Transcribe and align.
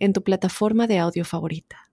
en 0.00 0.12
tu 0.12 0.22
plataforma 0.22 0.88
de 0.88 0.98
audio 0.98 1.24
favorita. 1.24 1.90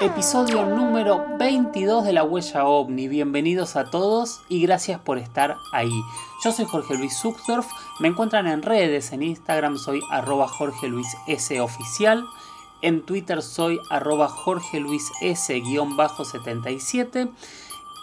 Episodio 0.00 0.64
número 0.64 1.26
22 1.38 2.04
de 2.04 2.14
La 2.14 2.22
Huella 2.22 2.64
OVNI. 2.64 3.08
Bienvenidos 3.08 3.76
a 3.76 3.90
todos 3.90 4.40
y 4.48 4.62
gracias 4.62 4.98
por 5.00 5.18
estar 5.18 5.56
ahí. 5.74 6.00
Yo 6.42 6.52
soy 6.52 6.64
Jorge 6.64 6.96
Luis 6.96 7.18
Zuckdorf. 7.20 7.66
Me 7.98 8.08
encuentran 8.08 8.46
en 8.46 8.62
redes. 8.62 9.12
En 9.12 9.22
Instagram 9.22 9.76
soy 9.76 10.00
arroba 10.10 10.48
Jorge. 10.48 10.90
En 12.82 13.04
Twitter 13.04 13.42
soy 13.42 13.78
arroba 13.90 14.28
Jorge 14.28 14.80
Luis 14.80 15.12
S-77. 15.20 17.30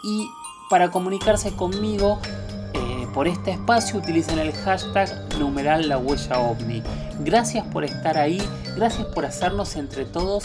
Y 0.03 0.30
para 0.70 0.91
comunicarse 0.91 1.55
conmigo 1.55 2.20
por 3.17 3.27
este 3.27 3.49
espacio 3.49 3.98
utilicen 3.98 4.38
el 4.38 4.53
hashtag 4.53 5.09
numeral 5.39 5.89
la 5.89 5.98
huella. 5.98 6.38
Gracias 7.21 7.66
por 7.66 7.84
estar 7.84 8.16
ahí, 8.16 8.39
gracias 8.75 9.08
por 9.08 9.25
hacernos 9.25 9.75
entre 9.75 10.05
todos 10.05 10.44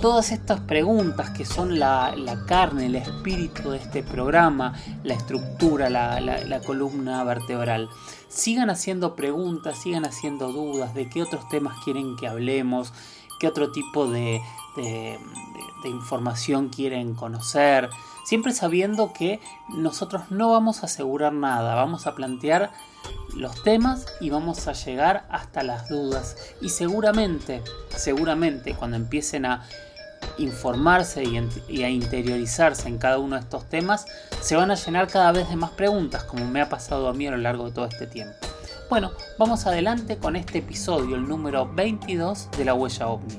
todas 0.00 0.32
estas 0.32 0.58
preguntas 0.58 1.30
que 1.30 1.44
son 1.44 1.78
la, 1.78 2.12
carne, 2.48 2.86
el 2.86 2.96
espíritu 2.96 3.70
de 3.70 3.78
este 3.78 4.02
programa, 4.02 4.74
la 5.04 5.14
estructura, 5.14 5.88
la, 5.90 6.60
columna 6.66 7.22
vertebral. 7.22 7.88
Sigan 8.28 8.68
haciendo 8.68 9.14
preguntas, 9.14 9.78
sigan 9.80 10.04
haciendo 10.04 10.50
dudas 10.50 10.94
de 10.94 11.08
qué 11.08 11.22
otros 11.22 11.48
temas 11.48 11.76
quieren 11.84 12.16
que 12.16 12.26
hablemos, 12.26 12.92
qué 13.38 13.46
otro 13.46 13.70
tipo 13.70 14.06
de, 14.06 14.42
información 15.84 16.68
quieren 16.68 17.14
conocer 17.14 17.88
siempre 18.24 18.52
sabiendo 18.52 19.12
que 19.12 19.40
nosotros 19.70 20.30
no 20.30 20.50
vamos 20.50 20.82
a 20.82 20.86
asegurar 20.86 21.32
nada, 21.32 21.74
vamos 21.74 22.06
a 22.06 22.14
plantear 22.14 22.70
los 23.34 23.62
temas 23.62 24.04
y 24.20 24.28
vamos 24.28 24.68
a 24.68 24.74
llegar 24.74 25.26
hasta 25.30 25.62
las 25.62 25.88
dudas 25.88 26.36
y 26.60 26.68
seguramente, 26.68 27.62
seguramente 27.88 28.74
cuando 28.74 28.98
empiecen 28.98 29.46
a 29.46 29.64
informarse 30.36 31.24
y, 31.24 31.82
a 31.82 31.88
interiorizarse 31.88 32.88
en 32.88 32.98
cada 32.98 33.18
uno 33.18 33.36
de 33.36 33.42
estos 33.42 33.68
temas, 33.68 34.04
se 34.42 34.56
van 34.56 34.70
a 34.70 34.74
llenar 34.74 35.08
cada 35.08 35.32
vez 35.32 35.48
de 35.48 35.56
más 35.56 35.70
preguntas, 35.70 36.24
como 36.24 36.44
me 36.44 36.60
ha 36.60 36.68
pasado 36.68 37.08
a 37.08 37.14
mí 37.14 37.26
a 37.26 37.30
lo 37.30 37.38
largo 37.38 37.64
de 37.66 37.72
todo 37.72 37.86
este 37.86 38.06
tiempo. 38.06 38.36
Bueno, 38.90 39.10
vamos 39.38 39.66
adelante 39.66 40.16
con 40.16 40.34
este 40.34 40.60
episodio, 40.60 41.16
el 41.16 41.28
número 41.28 41.70
22 41.70 42.48
de 42.56 42.64
la 42.64 42.72
huella 42.72 43.08
ovni. 43.08 43.38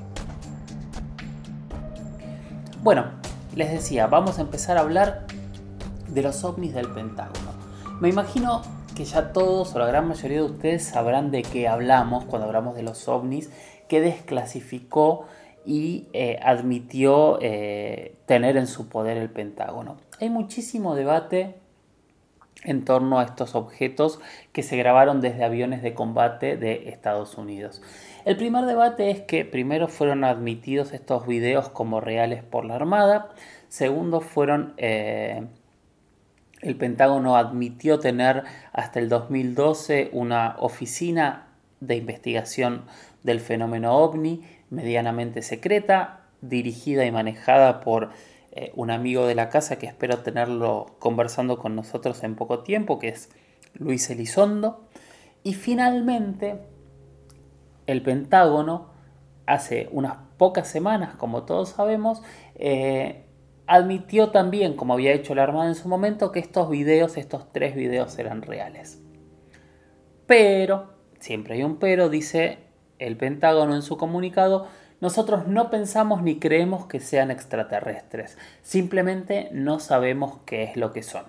Bueno, 2.83 3.05
les 3.55 3.71
decía, 3.71 4.05
vamos 4.05 4.37
a 4.37 4.41
empezar 4.41 4.77
a 4.77 4.81
hablar 4.81 5.25
de 6.07 6.21
los 6.21 6.43
ovnis 6.43 6.75
del 6.75 6.87
Pentágono. 6.89 7.51
Me 7.99 8.09
imagino 8.09 8.61
que 8.95 9.05
ya 9.05 9.33
todos 9.33 9.73
o 9.73 9.79
la 9.79 9.87
gran 9.87 10.07
mayoría 10.07 10.37
de 10.37 10.43
ustedes 10.43 10.83
sabrán 10.83 11.31
de 11.31 11.41
qué 11.41 11.67
hablamos 11.67 12.25
cuando 12.25 12.45
hablamos 12.45 12.75
de 12.75 12.83
los 12.83 13.07
ovnis, 13.07 13.49
que 13.87 14.01
desclasificó 14.01 15.25
y 15.65 16.09
eh, 16.13 16.37
admitió 16.43 17.39
eh, 17.41 18.13
tener 18.27 18.55
en 18.55 18.67
su 18.67 18.87
poder 18.87 19.17
el 19.17 19.31
Pentágono. 19.31 19.97
Hay 20.19 20.29
muchísimo 20.29 20.93
debate 20.93 21.58
en 22.63 22.83
torno 22.83 23.19
a 23.19 23.23
estos 23.23 23.55
objetos 23.55 24.19
que 24.51 24.63
se 24.63 24.77
grabaron 24.77 25.21
desde 25.21 25.43
aviones 25.45 25.81
de 25.81 25.93
combate 25.93 26.57
de 26.57 26.89
Estados 26.89 27.37
Unidos. 27.37 27.81
El 28.25 28.35
primer 28.35 28.65
debate 28.65 29.11
es 29.11 29.21
que 29.21 29.45
primero 29.45 29.87
fueron 29.87 30.23
admitidos 30.23 30.91
estos 30.91 31.25
videos 31.25 31.69
como 31.69 32.01
reales 32.01 32.43
por 32.43 32.65
la 32.65 32.75
Armada, 32.75 33.29
segundo 33.67 34.21
fueron... 34.21 34.73
Eh, 34.77 35.47
el 36.61 36.75
Pentágono 36.75 37.37
admitió 37.37 37.99
tener 37.99 38.43
hasta 38.73 38.99
el 38.99 39.07
2012 39.07 40.09
una 40.11 40.57
oficina 40.59 41.47
de 41.79 41.95
investigación 41.95 42.83
del 43.23 43.39
fenómeno 43.39 43.95
ovni 43.95 44.43
medianamente 44.69 45.41
secreta, 45.41 46.19
dirigida 46.41 47.05
y 47.05 47.11
manejada 47.11 47.79
por 47.79 48.09
eh, 48.51 48.71
un 48.75 48.91
amigo 48.91 49.27
de 49.27 49.35
la 49.35 49.49
casa 49.49 49.77
que 49.77 49.85
espero 49.85 50.19
tenerlo 50.19 50.95
conversando 50.99 51.59
con 51.59 51.75
nosotros 51.75 52.23
en 52.23 52.35
poco 52.35 52.63
tiempo, 52.63 52.99
que 52.99 53.09
es 53.09 53.29
Luis 53.73 54.09
Elizondo. 54.09 54.87
Y 55.43 55.53
finalmente, 55.53 56.59
el 57.85 58.01
Pentágono, 58.01 58.89
hace 59.45 59.89
unas 59.91 60.17
pocas 60.37 60.67
semanas, 60.67 61.15
como 61.15 61.43
todos 61.43 61.69
sabemos, 61.69 62.21
eh, 62.55 63.25
admitió 63.67 64.29
también, 64.31 64.75
como 64.75 64.93
había 64.93 65.13
hecho 65.13 65.35
la 65.35 65.43
Armada 65.43 65.69
en 65.69 65.75
su 65.75 65.87
momento, 65.87 66.31
que 66.31 66.39
estos 66.39 66.69
videos, 66.69 67.17
estos 67.17 67.51
tres 67.51 67.75
videos 67.75 68.17
eran 68.17 68.41
reales. 68.41 68.99
Pero, 70.25 70.93
siempre 71.19 71.55
hay 71.55 71.63
un 71.63 71.77
pero, 71.77 72.09
dice 72.09 72.59
el 72.97 73.15
Pentágono 73.15 73.75
en 73.75 73.81
su 73.81 73.97
comunicado, 73.97 74.67
nosotros 75.01 75.47
no 75.47 75.69
pensamos 75.69 76.21
ni 76.21 76.39
creemos 76.39 76.85
que 76.85 76.99
sean 76.99 77.31
extraterrestres, 77.31 78.37
simplemente 78.63 79.49
no 79.51 79.79
sabemos 79.79 80.39
qué 80.45 80.63
es 80.63 80.75
lo 80.75 80.93
que 80.93 81.03
son. 81.03 81.23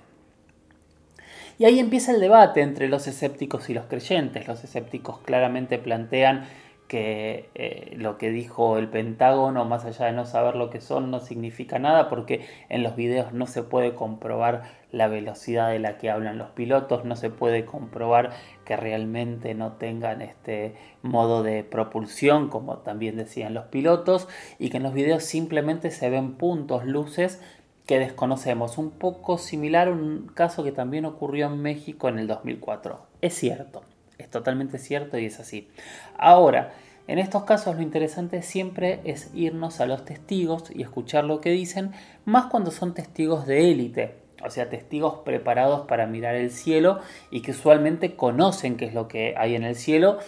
Y 1.60 1.66
ahí 1.66 1.78
empieza 1.78 2.12
el 2.12 2.20
debate 2.20 2.62
entre 2.62 2.88
los 2.88 3.06
escépticos 3.06 3.68
y 3.68 3.74
los 3.74 3.84
creyentes. 3.84 4.48
Los 4.48 4.64
escépticos 4.64 5.18
claramente 5.18 5.76
plantean 5.78 6.46
que 6.90 7.48
eh, 7.54 7.94
lo 7.96 8.18
que 8.18 8.30
dijo 8.30 8.76
el 8.76 8.88
Pentágono, 8.88 9.64
más 9.64 9.84
allá 9.84 10.06
de 10.06 10.12
no 10.12 10.26
saber 10.26 10.56
lo 10.56 10.70
que 10.70 10.80
son, 10.80 11.12
no 11.12 11.20
significa 11.20 11.78
nada 11.78 12.08
porque 12.08 12.44
en 12.68 12.82
los 12.82 12.96
videos 12.96 13.32
no 13.32 13.46
se 13.46 13.62
puede 13.62 13.94
comprobar 13.94 14.64
la 14.90 15.06
velocidad 15.06 15.70
de 15.70 15.78
la 15.78 15.98
que 15.98 16.10
hablan 16.10 16.36
los 16.36 16.50
pilotos, 16.50 17.04
no 17.04 17.14
se 17.14 17.30
puede 17.30 17.64
comprobar 17.64 18.30
que 18.64 18.76
realmente 18.76 19.54
no 19.54 19.74
tengan 19.74 20.20
este 20.20 20.74
modo 21.00 21.44
de 21.44 21.62
propulsión, 21.62 22.48
como 22.48 22.78
también 22.78 23.16
decían 23.16 23.54
los 23.54 23.66
pilotos, 23.66 24.26
y 24.58 24.70
que 24.70 24.78
en 24.78 24.82
los 24.82 24.92
videos 24.92 25.22
simplemente 25.22 25.92
se 25.92 26.10
ven 26.10 26.34
puntos, 26.34 26.84
luces 26.86 27.40
que 27.86 28.00
desconocemos. 28.00 28.78
Un 28.78 28.90
poco 28.90 29.38
similar 29.38 29.86
a 29.86 29.92
un 29.92 30.28
caso 30.34 30.64
que 30.64 30.72
también 30.72 31.04
ocurrió 31.04 31.46
en 31.46 31.62
México 31.62 32.08
en 32.08 32.18
el 32.18 32.26
2004. 32.26 32.98
Es 33.20 33.34
cierto, 33.34 33.82
es 34.22 34.30
totalmente 34.30 34.78
cierto 34.78 35.18
y 35.18 35.26
es 35.26 35.40
así. 35.40 35.68
Ahora, 36.16 36.72
en 37.06 37.18
estos 37.18 37.44
casos 37.44 37.76
lo 37.76 37.82
interesante 37.82 38.42
siempre 38.42 39.00
es 39.04 39.30
irnos 39.34 39.80
a 39.80 39.86
los 39.86 40.04
testigos 40.04 40.70
y 40.74 40.82
escuchar 40.82 41.24
lo 41.24 41.40
que 41.40 41.50
dicen, 41.50 41.92
más 42.24 42.46
cuando 42.46 42.70
son 42.70 42.94
testigos 42.94 43.46
de 43.46 43.70
élite, 43.70 44.14
o 44.44 44.50
sea, 44.50 44.68
testigos 44.68 45.18
preparados 45.24 45.86
para 45.86 46.06
mirar 46.06 46.34
el 46.34 46.50
cielo 46.50 47.00
y 47.30 47.42
que 47.42 47.50
usualmente 47.50 48.16
conocen 48.16 48.76
qué 48.76 48.86
es 48.86 48.94
lo 48.94 49.08
que 49.08 49.34
hay 49.36 49.54
en 49.54 49.64
el 49.64 49.74
cielo 49.74 50.18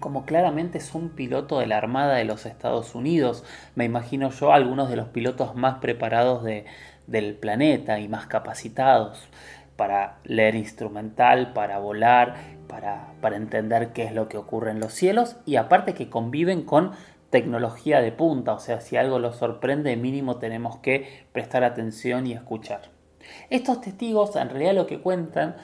como 0.00 0.26
claramente 0.26 0.78
es 0.78 0.94
un 0.94 1.10
piloto 1.10 1.58
de 1.58 1.66
la 1.66 1.78
Armada 1.78 2.14
de 2.14 2.24
los 2.24 2.46
Estados 2.46 2.94
Unidos. 2.94 3.44
Me 3.74 3.84
imagino 3.84 4.30
yo 4.30 4.52
algunos 4.52 4.90
de 4.90 4.96
los 4.96 5.08
pilotos 5.08 5.54
más 5.54 5.78
preparados 5.78 6.44
del 7.06 7.34
planeta 7.34 7.98
y 7.98 8.08
más 8.08 8.26
capacitados 8.26 9.26
para 9.76 10.18
leer 10.24 10.54
instrumental, 10.54 11.52
para 11.52 11.78
volar, 11.78 12.34
para, 12.66 13.12
para 13.20 13.36
entender 13.36 13.92
qué 13.92 14.04
es 14.04 14.12
lo 14.12 14.28
que 14.28 14.38
ocurre 14.38 14.70
en 14.70 14.80
los 14.80 14.92
cielos 14.92 15.36
y 15.46 15.56
aparte 15.56 15.94
que 15.94 16.10
conviven 16.10 16.62
con 16.62 16.92
tecnología 17.30 18.00
de 18.00 18.12
punta, 18.12 18.52
o 18.52 18.58
sea, 18.58 18.80
si 18.80 18.96
algo 18.96 19.18
los 19.18 19.36
sorprende, 19.36 19.96
mínimo 19.96 20.36
tenemos 20.36 20.78
que 20.78 21.26
prestar 21.32 21.64
atención 21.64 22.26
y 22.26 22.32
escuchar. 22.32 22.82
Estos 23.50 23.80
testigos 23.80 24.36
en 24.36 24.48
realidad 24.48 24.74
lo 24.74 24.86
que 24.86 25.00
cuentan 25.00 25.56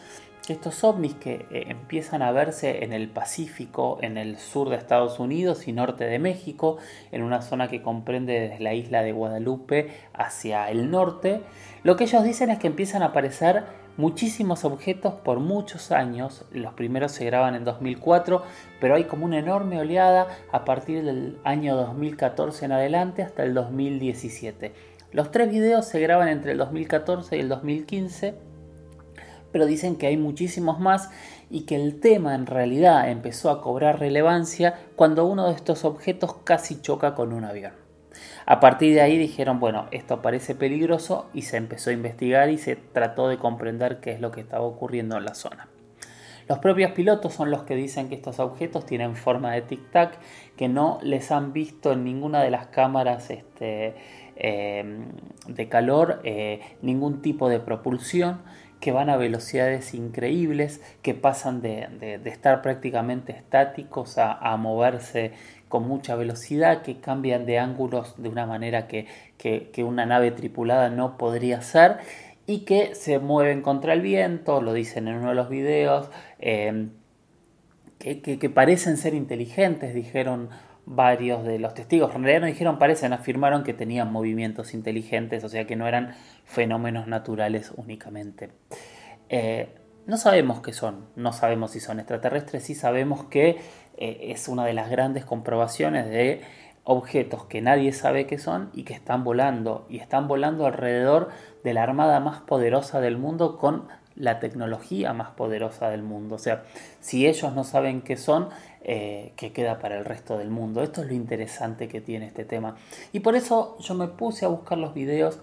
estos 0.48 0.82
ovnis 0.82 1.14
que 1.14 1.46
eh, 1.50 1.64
empiezan 1.68 2.22
a 2.22 2.32
verse 2.32 2.84
en 2.84 2.92
el 2.92 3.08
Pacífico, 3.08 3.98
en 4.02 4.18
el 4.18 4.38
sur 4.38 4.70
de 4.70 4.76
Estados 4.76 5.20
Unidos 5.20 5.68
y 5.68 5.72
norte 5.72 6.04
de 6.04 6.18
México, 6.18 6.78
en 7.12 7.22
una 7.22 7.42
zona 7.42 7.68
que 7.68 7.82
comprende 7.82 8.40
desde 8.40 8.60
la 8.60 8.74
isla 8.74 9.02
de 9.02 9.12
Guadalupe 9.12 9.90
hacia 10.12 10.68
el 10.70 10.90
norte, 10.90 11.42
lo 11.84 11.96
que 11.96 12.04
ellos 12.04 12.24
dicen 12.24 12.50
es 12.50 12.58
que 12.58 12.66
empiezan 12.66 13.02
a 13.02 13.06
aparecer 13.06 13.64
muchísimos 13.96 14.64
objetos 14.64 15.14
por 15.14 15.40
muchos 15.40 15.92
años. 15.92 16.44
Los 16.52 16.74
primeros 16.74 17.12
se 17.12 17.24
graban 17.24 17.54
en 17.54 17.64
2004, 17.64 18.42
pero 18.80 18.94
hay 18.94 19.04
como 19.04 19.24
una 19.24 19.38
enorme 19.38 19.80
oleada 19.80 20.28
a 20.50 20.64
partir 20.64 21.04
del 21.04 21.38
año 21.44 21.76
2014 21.76 22.64
en 22.64 22.72
adelante 22.72 23.22
hasta 23.22 23.44
el 23.44 23.54
2017. 23.54 24.72
Los 25.12 25.30
tres 25.30 25.50
videos 25.50 25.86
se 25.86 26.00
graban 26.00 26.28
entre 26.28 26.52
el 26.52 26.58
2014 26.58 27.36
y 27.36 27.40
el 27.40 27.48
2015 27.48 28.52
pero 29.52 29.66
dicen 29.66 29.96
que 29.96 30.06
hay 30.06 30.16
muchísimos 30.16 30.80
más 30.80 31.10
y 31.50 31.66
que 31.66 31.76
el 31.76 32.00
tema 32.00 32.34
en 32.34 32.46
realidad 32.46 33.10
empezó 33.10 33.50
a 33.50 33.60
cobrar 33.60 34.00
relevancia 34.00 34.80
cuando 34.96 35.26
uno 35.26 35.48
de 35.48 35.54
estos 35.54 35.84
objetos 35.84 36.36
casi 36.44 36.80
choca 36.80 37.14
con 37.14 37.32
un 37.32 37.44
avión. 37.44 37.81
A 38.46 38.60
partir 38.60 38.94
de 38.94 39.00
ahí 39.00 39.16
dijeron, 39.18 39.60
bueno, 39.60 39.86
esto 39.90 40.22
parece 40.22 40.54
peligroso 40.54 41.28
y 41.32 41.42
se 41.42 41.56
empezó 41.56 41.90
a 41.90 41.92
investigar 41.92 42.50
y 42.50 42.58
se 42.58 42.76
trató 42.76 43.28
de 43.28 43.38
comprender 43.38 44.00
qué 44.00 44.12
es 44.12 44.20
lo 44.20 44.30
que 44.30 44.40
estaba 44.40 44.64
ocurriendo 44.64 45.16
en 45.16 45.24
la 45.24 45.34
zona. 45.34 45.68
Los 46.48 46.58
propios 46.58 46.90
pilotos 46.90 47.34
son 47.34 47.50
los 47.50 47.62
que 47.62 47.76
dicen 47.76 48.08
que 48.08 48.16
estos 48.16 48.40
objetos 48.40 48.84
tienen 48.84 49.14
forma 49.14 49.52
de 49.52 49.64
tic-tac, 49.64 50.14
que 50.56 50.68
no 50.68 50.98
les 51.02 51.30
han 51.30 51.52
visto 51.52 51.92
en 51.92 52.04
ninguna 52.04 52.42
de 52.42 52.50
las 52.50 52.66
cámaras 52.66 53.30
este, 53.30 53.94
eh, 54.36 55.04
de 55.46 55.68
calor 55.68 56.20
eh, 56.24 56.60
ningún 56.82 57.22
tipo 57.22 57.48
de 57.48 57.60
propulsión 57.60 58.40
que 58.80 58.90
van 58.90 59.10
a 59.10 59.16
velocidades 59.16 59.94
increíbles, 59.94 60.82
que 61.02 61.14
pasan 61.14 61.62
de, 61.62 62.20
estar 62.24 62.62
prácticamente 62.62 63.30
estáticos 63.30 64.18
a, 64.18 64.56
moverse 64.56 65.30
con 65.72 65.88
mucha 65.88 66.16
velocidad, 66.16 66.82
que 66.82 67.00
cambian 67.00 67.46
de 67.46 67.58
ángulos 67.58 68.20
de 68.22 68.28
una 68.28 68.44
manera 68.44 68.88
que, 68.88 69.06
una 69.78 70.04
nave 70.04 70.30
tripulada 70.30 70.90
no 70.90 71.16
podría 71.16 71.56
hacer 71.56 71.96
y 72.46 72.66
que 72.66 72.94
se 72.94 73.18
mueven 73.18 73.62
contra 73.62 73.94
el 73.94 74.02
viento, 74.02 74.60
lo 74.60 74.74
dicen 74.74 75.08
en 75.08 75.14
uno 75.14 75.30
de 75.30 75.34
los 75.34 75.48
videos, 75.48 76.10
eh, 76.40 76.88
que, 78.00 78.50
parecen 78.50 78.98
ser 78.98 79.14
inteligentes, 79.14 79.94
dijeron 79.94 80.50
varios 80.84 81.42
de 81.42 81.58
los 81.58 81.72
testigos. 81.72 82.14
En 82.14 82.22
realidad 82.22 82.42
no 82.42 82.48
dijeron 82.48 82.78
parecen, 82.78 83.14
afirmaron 83.14 83.64
que 83.64 83.72
tenían 83.72 84.12
movimientos 84.12 84.74
inteligentes, 84.74 85.42
o 85.42 85.48
sea 85.48 85.66
que 85.66 85.74
no 85.74 85.88
eran 85.88 86.12
fenómenos 86.44 87.06
naturales 87.06 87.72
únicamente. 87.78 88.50
Eh, 89.30 89.70
no 90.06 90.16
sabemos 90.16 90.60
qué 90.60 90.72
son, 90.72 91.06
no 91.16 91.32
sabemos 91.32 91.72
si 91.72 91.80
son 91.80 92.00
extraterrestres, 92.00 92.64
sí 92.64 92.74
sabemos 92.74 93.24
que 93.24 93.60
eh, 93.96 94.18
es 94.30 94.48
una 94.48 94.64
de 94.64 94.74
las 94.74 94.90
grandes 94.90 95.24
comprobaciones 95.24 96.08
de 96.08 96.42
objetos 96.84 97.44
que 97.44 97.60
nadie 97.60 97.92
sabe 97.92 98.26
qué 98.26 98.38
son 98.38 98.70
y 98.72 98.84
que 98.84 98.94
están 98.94 99.24
volando, 99.24 99.86
y 99.88 99.98
están 99.98 100.26
volando 100.26 100.66
alrededor 100.66 101.28
de 101.62 101.74
la 101.74 101.82
armada 101.84 102.18
más 102.20 102.40
poderosa 102.40 103.00
del 103.00 103.16
mundo 103.16 103.58
con 103.58 103.88
la 104.14 104.40
tecnología 104.40 105.12
más 105.12 105.30
poderosa 105.30 105.88
del 105.90 106.02
mundo. 106.02 106.34
O 106.34 106.38
sea, 106.38 106.64
si 107.00 107.26
ellos 107.26 107.54
no 107.54 107.64
saben 107.64 108.02
qué 108.02 108.16
son, 108.16 108.48
eh, 108.82 109.32
¿qué 109.36 109.52
queda 109.52 109.78
para 109.78 109.98
el 109.98 110.04
resto 110.04 110.38
del 110.38 110.50
mundo? 110.50 110.82
Esto 110.82 111.02
es 111.02 111.08
lo 111.08 111.14
interesante 111.14 111.88
que 111.88 112.00
tiene 112.00 112.26
este 112.26 112.44
tema. 112.44 112.76
Y 113.12 113.20
por 113.20 113.36
eso 113.36 113.76
yo 113.80 113.94
me 113.94 114.08
puse 114.08 114.44
a 114.44 114.48
buscar 114.48 114.78
los 114.78 114.94
videos. 114.94 115.40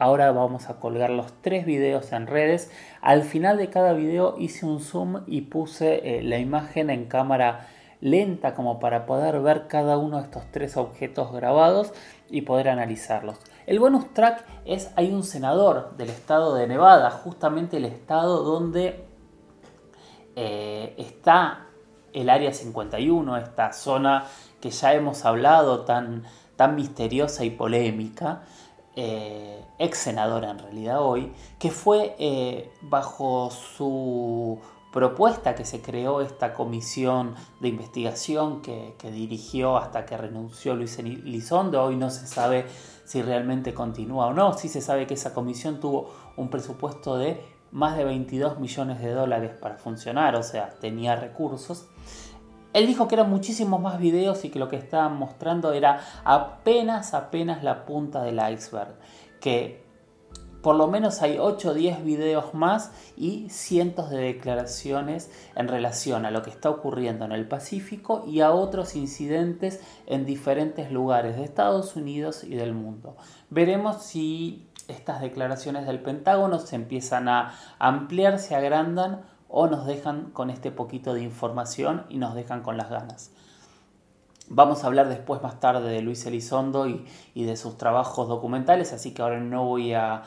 Ahora 0.00 0.30
vamos 0.30 0.70
a 0.70 0.78
colgar 0.78 1.10
los 1.10 1.32
tres 1.42 1.66
videos 1.66 2.12
en 2.12 2.28
redes. 2.28 2.70
Al 3.00 3.24
final 3.24 3.58
de 3.58 3.68
cada 3.68 3.94
video 3.94 4.36
hice 4.38 4.64
un 4.64 4.78
zoom 4.80 5.24
y 5.26 5.40
puse 5.40 6.18
eh, 6.18 6.22
la 6.22 6.38
imagen 6.38 6.88
en 6.88 7.06
cámara 7.06 7.66
lenta 8.00 8.54
como 8.54 8.78
para 8.78 9.06
poder 9.06 9.40
ver 9.40 9.66
cada 9.66 9.98
uno 9.98 10.18
de 10.18 10.22
estos 10.22 10.44
tres 10.52 10.76
objetos 10.76 11.32
grabados 11.32 11.92
y 12.30 12.42
poder 12.42 12.68
analizarlos. 12.68 13.40
El 13.66 13.80
bonus 13.80 14.14
track 14.14 14.44
es, 14.64 14.92
hay 14.94 15.10
un 15.12 15.24
senador 15.24 15.96
del 15.96 16.10
estado 16.10 16.54
de 16.54 16.68
Nevada, 16.68 17.10
justamente 17.10 17.78
el 17.78 17.84
estado 17.84 18.44
donde 18.44 19.04
eh, 20.36 20.94
está 20.96 21.66
el 22.12 22.30
Área 22.30 22.52
51, 22.52 23.36
esta 23.36 23.72
zona 23.72 24.26
que 24.60 24.70
ya 24.70 24.94
hemos 24.94 25.24
hablado 25.24 25.80
tan, 25.80 26.22
tan 26.54 26.76
misteriosa 26.76 27.44
y 27.44 27.50
polémica, 27.50 28.42
eh, 29.00 29.64
ex 29.78 29.96
senadora 29.96 30.50
en 30.50 30.58
realidad 30.58 31.00
hoy, 31.00 31.32
que 31.60 31.70
fue 31.70 32.16
eh, 32.18 32.72
bajo 32.82 33.48
su 33.48 34.58
propuesta 34.92 35.54
que 35.54 35.64
se 35.64 35.80
creó 35.80 36.20
esta 36.20 36.52
comisión 36.52 37.36
de 37.60 37.68
investigación 37.68 38.60
que, 38.60 38.96
dirigió 39.12 39.76
hasta 39.76 40.04
que 40.04 40.16
renunció 40.16 40.74
Luis 40.74 40.98
Elizondo. 40.98 41.80
Hoy 41.80 41.94
no 41.94 42.10
se 42.10 42.26
sabe 42.26 42.66
si 43.04 43.22
realmente 43.22 43.72
continúa 43.72 44.26
o 44.26 44.32
no. 44.32 44.52
Sí 44.54 44.68
se 44.68 44.80
sabe 44.80 45.06
que 45.06 45.14
esa 45.14 45.32
comisión 45.32 45.78
tuvo 45.78 46.10
un 46.36 46.50
presupuesto 46.50 47.16
de 47.16 47.40
más 47.70 47.96
de 47.96 48.02
22 48.02 48.58
millones 48.58 49.00
de 49.00 49.12
dólares 49.12 49.52
para 49.60 49.78
funcionar, 49.78 50.34
o 50.34 50.42
sea, 50.42 50.70
tenía 50.70 51.14
recursos. 51.14 51.86
Él 52.72 52.86
dijo 52.86 53.08
que 53.08 53.14
eran 53.14 53.30
muchísimos 53.30 53.80
más 53.80 53.98
videos 53.98 54.44
y 54.44 54.50
que 54.50 54.58
lo 54.58 54.68
que 54.68 54.76
estaban 54.76 55.16
mostrando 55.16 55.72
era 55.72 56.00
apenas, 56.24 57.14
apenas 57.14 57.62
la 57.62 57.84
punta 57.86 58.22
del 58.22 58.40
iceberg. 58.52 58.94
Que 59.40 59.88
por 60.62 60.74
lo 60.74 60.88
menos 60.88 61.22
hay 61.22 61.38
8 61.38 61.70
o 61.70 61.74
10 61.74 62.04
videos 62.04 62.52
más 62.52 62.90
y 63.16 63.48
cientos 63.48 64.10
de 64.10 64.18
declaraciones 64.18 65.30
en 65.54 65.68
relación 65.68 66.26
a 66.26 66.30
lo 66.30 66.42
que 66.42 66.50
está 66.50 66.68
ocurriendo 66.68 67.24
en 67.24 67.32
el 67.32 67.46
Pacífico 67.46 68.24
y 68.26 68.40
a 68.40 68.50
otros 68.50 68.96
incidentes 68.96 69.80
en 70.06 70.26
diferentes 70.26 70.90
lugares 70.90 71.36
de 71.36 71.44
Estados 71.44 71.94
Unidos 71.96 72.42
y 72.42 72.56
del 72.56 72.74
mundo. 72.74 73.16
Veremos 73.50 74.02
si 74.02 74.68
estas 74.88 75.20
declaraciones 75.20 75.86
del 75.86 76.00
Pentágono 76.00 76.58
se 76.58 76.74
empiezan 76.74 77.28
a 77.28 77.54
ampliar, 77.78 78.38
se 78.38 78.56
agrandan 78.56 79.22
o 79.48 79.66
nos 79.66 79.86
dejan 79.86 80.30
con 80.32 80.50
este 80.50 80.70
poquito 80.70 81.14
de 81.14 81.22
información 81.22 82.04
y 82.08 82.18
nos 82.18 82.34
dejan 82.34 82.62
con 82.62 82.76
las 82.76 82.90
ganas. 82.90 83.32
Vamos 84.50 84.82
a 84.82 84.86
hablar 84.86 85.08
después 85.08 85.42
más 85.42 85.60
tarde 85.60 85.90
de 85.90 86.00
Luis 86.00 86.24
Elizondo 86.24 86.86
y, 86.88 87.04
de 87.34 87.56
sus 87.56 87.76
trabajos 87.76 88.28
documentales, 88.28 88.92
así 88.92 89.12
que 89.12 89.20
ahora 89.20 89.40
no 89.40 89.64
voy 89.64 89.92
a, 89.92 90.22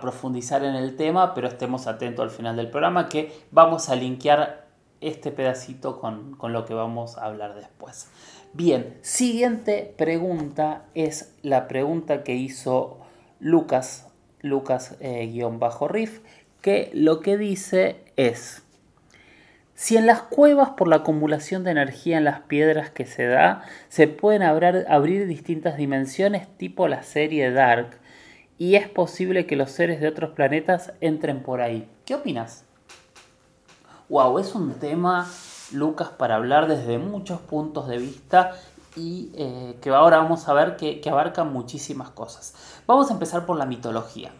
profundizar 0.00 0.62
en 0.62 0.74
el 0.74 0.94
tema, 0.94 1.34
pero 1.34 1.48
estemos 1.48 1.86
atentos 1.86 2.22
al 2.22 2.30
final 2.30 2.56
del 2.56 2.70
programa 2.70 3.08
que 3.08 3.46
vamos 3.50 3.88
a 3.88 3.96
linkear 3.96 4.68
este 5.00 5.32
pedacito 5.32 6.00
con, 6.00 6.36
con 6.36 6.52
lo 6.52 6.64
que 6.66 6.74
vamos 6.74 7.16
a 7.18 7.24
hablar 7.24 7.54
después. 7.54 8.08
Bien, 8.52 8.98
siguiente 9.02 9.94
pregunta 9.96 10.84
es 10.94 11.34
la 11.42 11.66
pregunta 11.66 12.22
que 12.22 12.34
hizo 12.34 12.98
Lucas, 13.40 14.08
Lucas-Riff, 14.40 15.00
eh, 15.00 16.22
que 16.60 16.90
lo 16.94 17.20
que 17.20 17.36
dice 17.36 17.96
es, 18.16 18.62
si 19.74 19.96
en 19.96 20.06
las 20.06 20.22
cuevas 20.22 20.70
por 20.70 20.88
la 20.88 20.96
acumulación 20.96 21.62
de 21.64 21.70
energía 21.70 22.18
en 22.18 22.24
las 22.24 22.40
piedras 22.40 22.90
que 22.90 23.06
se 23.06 23.26
da, 23.26 23.62
se 23.88 24.08
pueden 24.08 24.42
abrir, 24.42 24.84
abrir 24.88 25.26
distintas 25.26 25.76
dimensiones 25.76 26.48
tipo 26.56 26.88
la 26.88 27.02
serie 27.02 27.52
Dark, 27.52 27.98
y 28.58 28.74
es 28.74 28.88
posible 28.88 29.46
que 29.46 29.54
los 29.54 29.70
seres 29.70 30.00
de 30.00 30.08
otros 30.08 30.30
planetas 30.30 30.92
entren 31.00 31.42
por 31.42 31.60
ahí. 31.60 31.88
¿Qué 32.04 32.16
opinas? 32.16 32.64
Wow, 34.08 34.38
es 34.40 34.54
un 34.54 34.74
tema, 34.74 35.30
Lucas, 35.72 36.08
para 36.08 36.36
hablar 36.36 36.66
desde 36.66 36.98
muchos 36.98 37.40
puntos 37.40 37.86
de 37.86 37.98
vista 37.98 38.52
y 38.96 39.30
eh, 39.34 39.78
que 39.80 39.90
ahora 39.90 40.18
vamos 40.18 40.48
a 40.48 40.54
ver 40.54 40.76
que, 40.76 41.00
abarca 41.08 41.44
muchísimas 41.44 42.10
cosas. 42.10 42.54
Vamos 42.86 43.10
a 43.10 43.12
empezar 43.12 43.46
por 43.46 43.56
la 43.56 43.66
mitología. 43.66 44.32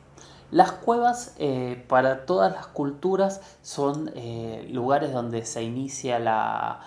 Las 0.50 0.73
cuevas 0.73 1.35
eh, 1.38 1.85
para 1.88 2.25
todas 2.25 2.52
las 2.52 2.67
culturas 2.67 3.40
son 3.62 4.11
eh, 4.14 4.67
lugares 4.71 5.12
donde 5.12 5.45
se 5.45 5.62
inicia 5.62 6.19
la, 6.19 6.81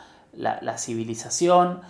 civilización. 0.78 1.82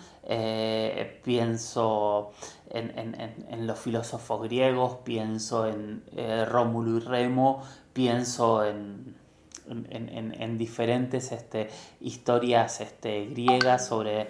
pienso 1.24 2.32
en, 2.70 3.66
los 3.66 3.78
filósofos 3.78 4.42
griegos, 4.42 4.98
pienso 5.04 5.66
en 5.66 6.04
Rómulo 6.46 6.98
y 6.98 7.00
Remo, 7.00 7.62
pienso 7.92 8.64
en, 8.64 9.16
diferentes 10.58 11.32
este, 11.32 11.70
historias 12.00 12.80
este, 12.80 13.26
griegas 13.26 13.86
sobre 13.86 14.28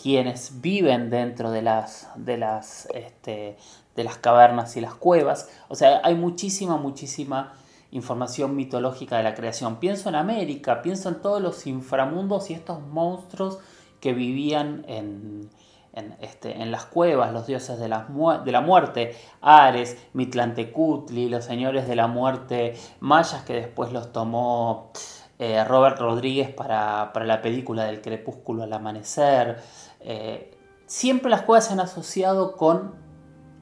quienes 0.00 0.60
viven 0.60 1.10
dentro 1.10 1.50
de 1.50 1.62
las, 1.62 2.08
de 2.16 2.36
las, 2.36 2.88
este, 2.92 3.56
de 3.96 4.04
las 4.04 4.18
cavernas 4.18 4.76
y 4.76 4.80
las 4.80 4.94
cuevas. 4.94 5.48
O 5.68 5.74
sea, 5.74 6.00
hay 6.04 6.14
muchísima, 6.14 6.76
muchísima 6.76 7.52
información 7.92 8.56
mitológica 8.56 9.18
de 9.18 9.22
la 9.22 9.34
creación. 9.34 9.76
Pienso 9.76 10.08
en 10.08 10.14
América, 10.14 10.82
pienso 10.82 11.08
en 11.08 11.16
todos 11.16 11.40
los 11.40 11.66
inframundos 11.66 12.50
y 12.50 12.54
estos 12.54 12.80
monstruos 12.80 13.58
que 14.00 14.14
vivían 14.14 14.84
en, 14.88 15.50
en, 15.92 16.16
este, 16.20 16.54
las 16.66 16.86
cuevas, 16.86 17.32
los 17.32 17.46
dioses 17.46 17.78
de 17.78 17.88
la, 17.88 18.08
de 18.44 18.52
la, 18.52 18.60
muerte, 18.62 19.14
Ares, 19.42 19.96
Mitlantecutli, 20.14 21.28
los 21.28 21.44
señores 21.44 21.86
de 21.86 21.96
la 21.96 22.06
muerte 22.06 22.74
mayas 23.00 23.42
que 23.44 23.54
después 23.54 23.92
los 23.92 24.10
tomó 24.12 24.90
eh, 25.38 25.62
Robert 25.64 25.98
Rodríguez 25.98 26.50
para, 26.50 27.12
para, 27.12 27.26
la 27.26 27.42
película 27.42 27.84
del 27.84 28.00
crepúsculo 28.00 28.62
al 28.62 28.72
amanecer. 28.72 29.60
Eh, 30.00 30.56
siempre 30.86 31.30
las 31.30 31.42
cuevas 31.42 31.66
se 31.66 31.74
han 31.74 31.80
asociado 31.80 32.56
con 32.56 33.01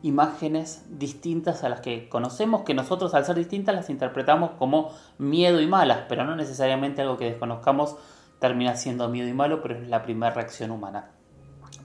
imágenes 0.03 0.85
distintas 0.89 1.65
a 1.65 1.69
las 1.69 1.81
que 1.81 2.09
conocemos, 2.09 2.63
que 2.63 2.75
nosotros 2.75 3.15
al 3.15 3.25
ser 3.25 3.37
distintas 3.37 3.75
las 3.75 3.91
interpretamos 3.91 4.53
como 4.59 4.91
miedo 5.19 5.61
y 5.61 5.67
malas, 5.67 6.05
pero 6.09 6.25
no 6.25 6.37
necesariamente 6.37 7.03
algo 7.03 7.17
que 7.17 7.27
desconozcamos 7.27 7.97
termina 8.39 8.75
siendo 8.77 9.09
miedo 9.09 9.29
y 9.29 9.35
malo, 9.35 9.63
pero 9.63 9.75
es 9.77 9.89
la 9.89 10.03
primera 10.03 10.33
reacción 10.33 10.71
humana. 10.71 11.11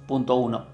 Punto 0.08 0.36
1. 0.36 0.66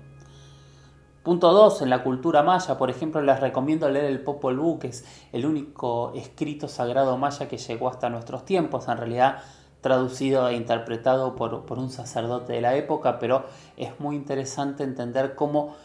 Punto 1.23 1.51
2. 1.53 1.83
En 1.83 1.89
la 1.89 2.03
cultura 2.03 2.43
maya, 2.43 2.77
por 2.77 2.89
ejemplo, 2.89 3.21
les 3.21 3.39
recomiendo 3.39 3.89
leer 3.89 4.05
el 4.05 4.23
Popol 4.23 4.57
Vuh, 4.57 4.79
que 4.79 4.87
es 4.87 5.05
el 5.31 5.45
único 5.45 6.13
escrito 6.15 6.67
sagrado 6.67 7.17
maya 7.17 7.47
que 7.47 7.57
llegó 7.57 7.89
hasta 7.89 8.09
nuestros 8.09 8.45
tiempos. 8.45 8.87
En 8.87 8.97
realidad, 8.97 9.39
traducido 9.81 10.47
e 10.47 10.55
interpretado 10.55 11.35
por, 11.35 11.77
un 11.77 11.89
sacerdote 11.89 12.53
de 12.53 12.61
la 12.61 12.75
época, 12.75 13.19
pero 13.19 13.45
es 13.77 13.99
muy 13.99 14.15
interesante 14.15 14.83
entender 14.83 15.35
cómo 15.35 15.75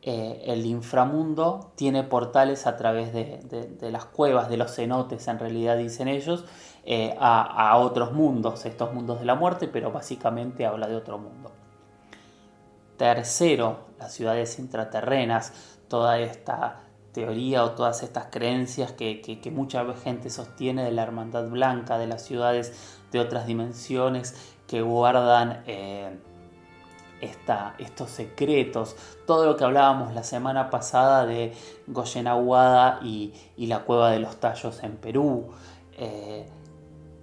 eh, 0.00 0.44
el 0.46 0.64
inframundo 0.64 1.72
tiene 1.74 2.04
portales 2.04 2.66
a 2.66 2.76
través 2.76 3.12
de, 3.12 3.76
las 3.90 4.04
cuevas, 4.04 4.48
de 4.48 4.56
los 4.56 4.74
cenotes, 4.74 5.26
en 5.26 5.38
realidad 5.38 5.76
dicen 5.76 6.06
ellos, 6.06 6.44
eh, 6.84 7.16
a, 7.18 7.76
otros 7.78 8.12
mundos, 8.12 8.64
estos 8.64 8.94
mundos 8.94 9.18
de 9.18 9.26
la 9.26 9.34
muerte, 9.34 9.66
pero 9.66 9.90
básicamente 9.90 10.66
habla 10.66 10.86
de 10.86 10.96
otro 10.96 11.18
mundo. 11.18 11.50
Tercero, 12.96 13.80
las 13.98 14.12
ciudades 14.12 14.58
intraterrenas, 14.58 15.52
toda 15.88 16.18
esta 16.18 16.80
teoría 17.12 17.64
o 17.64 17.72
todas 17.72 18.02
estas 18.04 18.26
creencias 18.30 18.92
que, 18.92 19.50
mucha 19.52 19.84
gente 19.94 20.30
sostiene 20.30 20.84
de 20.84 20.92
la 20.92 21.02
hermandad 21.02 21.48
blanca, 21.48 21.98
de 21.98 22.06
las 22.06 22.22
ciudades 22.22 23.00
de 23.10 23.18
otras 23.18 23.46
dimensiones 23.46 24.54
que 24.68 24.82
guardan 24.82 25.64
eh, 25.66 26.18
estos 27.20 28.10
secretos, 28.10 28.96
todo 29.26 29.46
lo 29.46 29.56
que 29.56 29.64
hablábamos 29.64 30.14
la 30.14 30.22
semana 30.22 30.70
pasada 30.70 31.26
de 31.26 31.52
Goyen 31.86 32.26
Aguada 32.26 33.00
y, 33.02 33.32
la 33.56 33.80
cueva 33.80 34.10
de 34.10 34.20
los 34.20 34.36
tallos 34.36 34.82
en 34.82 34.96
Perú. 34.96 35.48
Eh, 35.96 36.48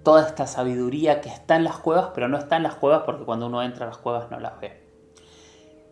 toda 0.03 0.27
esta 0.27 0.45
sabiduría 0.47 1.21
que 1.21 1.29
está 1.29 1.55
en 1.55 1.63
las 1.63 1.77
cuevas, 1.77 2.09
pero 2.13 2.27
no 2.27 2.37
está 2.37 2.57
en 2.57 2.63
las 2.63 2.75
cuevas 2.75 3.03
porque 3.05 3.25
cuando 3.25 3.47
uno 3.47 3.63
entra 3.63 3.85
a 3.85 3.89
las 3.89 3.97
cuevas 3.97 4.29
no 4.29 4.39
las 4.39 4.59
ve. 4.59 4.85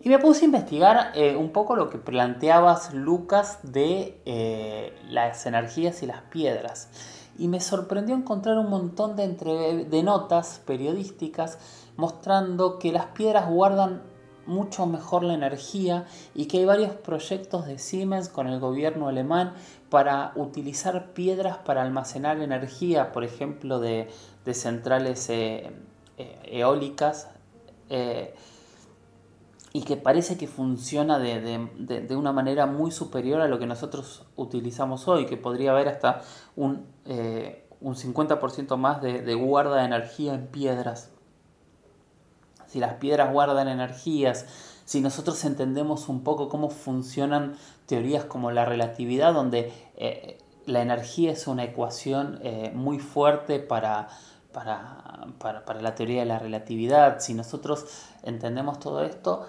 Y 0.02 0.10
me 0.10 0.20
puse 0.20 0.42
a 0.42 0.46
investigar 0.46 1.12
eh, 1.16 1.36
un 1.36 1.52
poco 1.52 1.76
lo 1.78 1.90
que 1.90 1.98
planteabas, 1.98 2.94
Lucas, 2.94 3.60
de 3.64 4.22
eh, 4.26 4.94
las 5.08 5.46
energías 5.46 6.04
y 6.04 6.08
las 6.08 6.22
piedras. 6.24 6.90
Y 7.38 7.48
me 7.48 7.62
sorprendió 7.62 8.14
encontrar 8.14 8.58
un 8.58 8.70
montón 8.70 9.16
de 9.16 10.04
notas 10.04 10.62
periodísticas 10.66 11.58
mostrando 11.96 12.80
que 12.80 12.92
las 12.92 13.08
piedras 13.08 13.50
guardan 13.50 14.02
mucho 14.46 14.86
mejor 14.86 15.24
la 15.24 15.34
energía 15.34 16.06
y 16.36 16.46
que 16.46 16.60
hay 16.60 16.66
varios 16.66 16.92
proyectos 16.92 17.66
de 17.66 17.78
Siemens 17.80 18.30
con 18.30 18.48
el 18.48 18.60
gobierno 18.60 19.08
alemán 19.08 19.54
para 19.90 20.34
utilizar 20.36 21.14
piedras 21.14 21.58
para 21.60 21.82
almacenar 21.82 22.42
energía, 22.42 23.12
por 23.12 23.24
ejemplo, 23.24 23.80
de, 23.80 24.10
centrales 24.54 25.30
eh, 25.30 25.72
eh, 26.18 26.40
eólicas. 26.46 27.30
Eh, 27.90 28.34
y 29.76 29.82
que 29.82 29.98
parece 29.98 30.38
que 30.38 30.48
funciona 30.48 31.18
de, 31.18 32.16
una 32.16 32.32
manera 32.32 32.68
muy 32.68 32.92
superior 32.92 33.42
a 33.42 33.48
lo 33.48 33.58
que 33.58 33.66
nosotros 33.66 34.24
utilizamos 34.36 35.08
hoy, 35.08 35.26
que 35.26 35.36
podría 35.36 35.72
haber 35.72 35.88
hasta 35.88 36.22
un, 36.56 36.86
un 37.82 37.96
50% 37.96 38.78
más 38.78 39.02
de 39.02 39.34
guarda 39.34 39.78
de 39.78 39.86
energía 39.86 40.36
en 40.36 40.46
piedras 40.46 41.13
si 42.74 42.80
las 42.80 42.96
piedras 42.96 43.32
guardan 43.32 43.68
energías, 43.68 44.48
si 44.84 45.00
nosotros 45.00 45.46
entendemos 45.46 46.10
un 46.10 46.24
poco 46.24 46.50
cómo 46.50 46.72
funcionan 46.72 47.56
teorías 47.86 48.26
como 48.26 48.50
la 48.50 48.66
relatividad, 48.66 49.32
donde 49.32 49.72
eh, 49.96 50.40
la 50.66 50.82
energía 50.82 51.32
es 51.32 51.46
una 51.46 51.66
ecuación 51.66 52.40
eh, 52.42 52.72
muy 52.74 52.98
fuerte 52.98 53.60
para, 53.60 54.08
para, 54.52 55.82
la 55.82 55.94
teoría 55.94 56.22
de 56.22 56.26
la 56.26 56.40
relatividad, 56.40 57.20
si 57.20 57.36
nosotros 57.36 57.86
entendemos 58.24 58.80
todo 58.80 59.04
esto, 59.04 59.46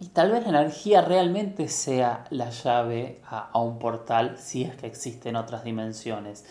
y 0.00 0.08
tal 0.08 0.32
vez 0.32 0.42
la 0.42 0.48
energía 0.48 1.02
realmente 1.02 1.68
sea 1.68 2.24
la 2.30 2.50
llave 2.50 3.22
a 3.28 3.60
un 3.60 3.78
portal 3.78 4.38
si 4.38 4.64
es 4.64 4.74
que 4.74 4.88
existen 4.88 5.36
otras 5.36 5.62
dimensiones. 5.62 6.44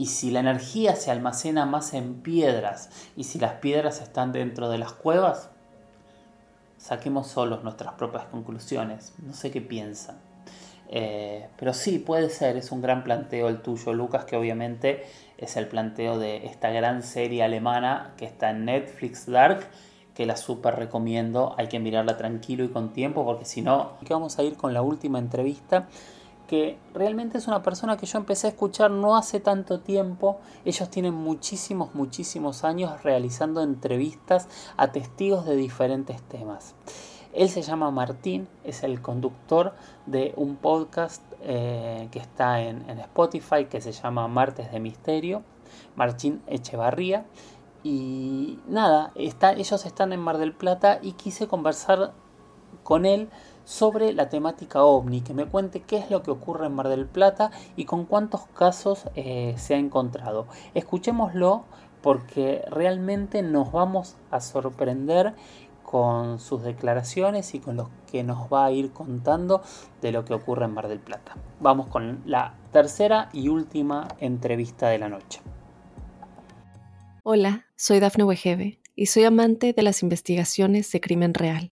Y 0.00 0.06
si 0.06 0.30
la 0.30 0.40
energía 0.40 0.96
se 0.96 1.10
almacena 1.10 1.66
más 1.66 1.92
en 1.92 2.22
piedras 2.22 2.88
y 3.18 3.24
si 3.24 3.38
las 3.38 3.56
piedras 3.56 4.00
están 4.00 4.32
dentro 4.32 4.70
de 4.70 4.78
las 4.78 4.94
cuevas, 4.94 5.50
saquemos 6.78 7.26
solos 7.26 7.62
nuestras 7.64 7.92
propias 7.92 8.24
conclusiones. 8.24 9.12
No 9.18 9.34
sé 9.34 9.50
qué 9.50 9.60
piensan. 9.60 10.16
Eh, 10.88 11.50
pero 11.58 11.74
sí, 11.74 11.98
puede 11.98 12.30
ser, 12.30 12.56
es 12.56 12.72
un 12.72 12.80
gran 12.80 13.04
planteo 13.04 13.48
el 13.48 13.60
tuyo, 13.60 13.92
Lucas, 13.92 14.24
que 14.24 14.36
obviamente 14.36 15.04
es 15.36 15.58
el 15.58 15.68
planteo 15.68 16.18
de 16.18 16.46
esta 16.46 16.70
gran 16.70 17.02
serie 17.02 17.42
alemana 17.42 18.14
que 18.16 18.24
está 18.24 18.52
en 18.52 18.64
Netflix 18.64 19.26
Dark, 19.26 19.66
que 20.14 20.24
la 20.24 20.38
súper 20.38 20.76
recomiendo. 20.76 21.54
Hay 21.58 21.68
que 21.68 21.78
mirarla 21.78 22.16
tranquilo 22.16 22.64
y 22.64 22.68
con 22.68 22.94
tiempo, 22.94 23.26
porque 23.26 23.44
si 23.44 23.60
no, 23.60 23.98
vamos 24.08 24.38
a 24.38 24.44
ir 24.44 24.56
con 24.56 24.72
la 24.72 24.80
última 24.80 25.18
entrevista 25.18 25.88
que 26.50 26.76
realmente 26.94 27.38
es 27.38 27.46
una 27.46 27.62
persona 27.62 27.96
que 27.96 28.06
yo 28.06 28.18
empecé 28.18 28.48
a 28.48 28.50
escuchar 28.50 28.90
no 28.90 29.14
hace 29.14 29.38
tanto 29.38 29.78
tiempo. 29.78 30.40
Ellos 30.64 30.90
tienen 30.90 31.14
muchísimos, 31.14 31.94
muchísimos 31.94 32.64
años 32.64 33.04
realizando 33.04 33.62
entrevistas 33.62 34.48
a 34.76 34.90
testigos 34.90 35.46
de 35.46 35.54
diferentes 35.54 36.20
temas. 36.22 36.74
Él 37.32 37.50
se 37.50 37.62
llama 37.62 37.92
Martín, 37.92 38.48
es 38.64 38.82
el 38.82 39.00
conductor 39.00 39.74
de 40.06 40.34
un 40.34 40.56
podcast 40.56 41.22
eh, 41.42 42.08
que 42.10 42.18
está 42.18 42.60
en, 42.60 42.98
Spotify 42.98 43.66
que 43.66 43.80
se 43.80 43.92
llama 43.92 44.26
Martes 44.26 44.72
de 44.72 44.80
Misterio, 44.80 45.44
Martín 45.94 46.42
Echevarría. 46.48 47.26
Y 47.84 48.58
nada, 48.66 49.12
ellos 49.14 49.86
están 49.86 50.12
en 50.12 50.18
Mar 50.18 50.38
del 50.38 50.52
Plata 50.52 50.98
y 51.00 51.12
quise 51.12 51.46
conversar 51.46 52.12
con 52.82 53.06
él 53.06 53.28
sobre 53.64 54.12
la 54.12 54.28
temática 54.28 54.82
ovni, 54.82 55.20
que 55.20 55.34
me 55.34 55.46
cuente 55.46 55.80
qué 55.80 55.98
es 55.98 56.10
lo 56.10 56.22
que 56.22 56.30
ocurre 56.30 56.66
en 56.66 56.74
Mar 56.74 56.88
del 56.88 57.06
Plata 57.06 57.50
y 57.76 57.84
con 57.84 58.04
cuántos 58.04 58.46
casos 58.54 59.04
eh, 59.14 59.54
se 59.56 59.74
ha 59.74 59.78
encontrado. 59.78 60.46
Escuchémoslo 60.74 61.64
porque 62.02 62.62
realmente 62.70 63.42
nos 63.42 63.72
vamos 63.72 64.16
a 64.30 64.40
sorprender 64.40 65.34
con 65.82 66.38
sus 66.38 66.62
declaraciones 66.62 67.52
y 67.54 67.58
con 67.58 67.76
lo 67.76 67.90
que 68.10 68.22
nos 68.22 68.50
va 68.52 68.66
a 68.66 68.70
ir 68.70 68.92
contando 68.92 69.62
de 70.00 70.12
lo 70.12 70.24
que 70.24 70.34
ocurre 70.34 70.66
en 70.66 70.74
Mar 70.74 70.86
del 70.86 71.00
Plata. 71.00 71.36
Vamos 71.58 71.88
con 71.88 72.22
la 72.26 72.54
tercera 72.72 73.28
y 73.32 73.48
última 73.48 74.06
entrevista 74.20 74.88
de 74.88 74.98
la 74.98 75.08
noche. 75.08 75.40
Hola, 77.24 77.66
soy 77.76 77.98
Dafne 77.98 78.24
Wegebe 78.24 78.80
y 78.94 79.06
soy 79.06 79.24
amante 79.24 79.72
de 79.72 79.82
las 79.82 80.02
investigaciones 80.02 80.90
de 80.92 81.00
crimen 81.00 81.34
real. 81.34 81.72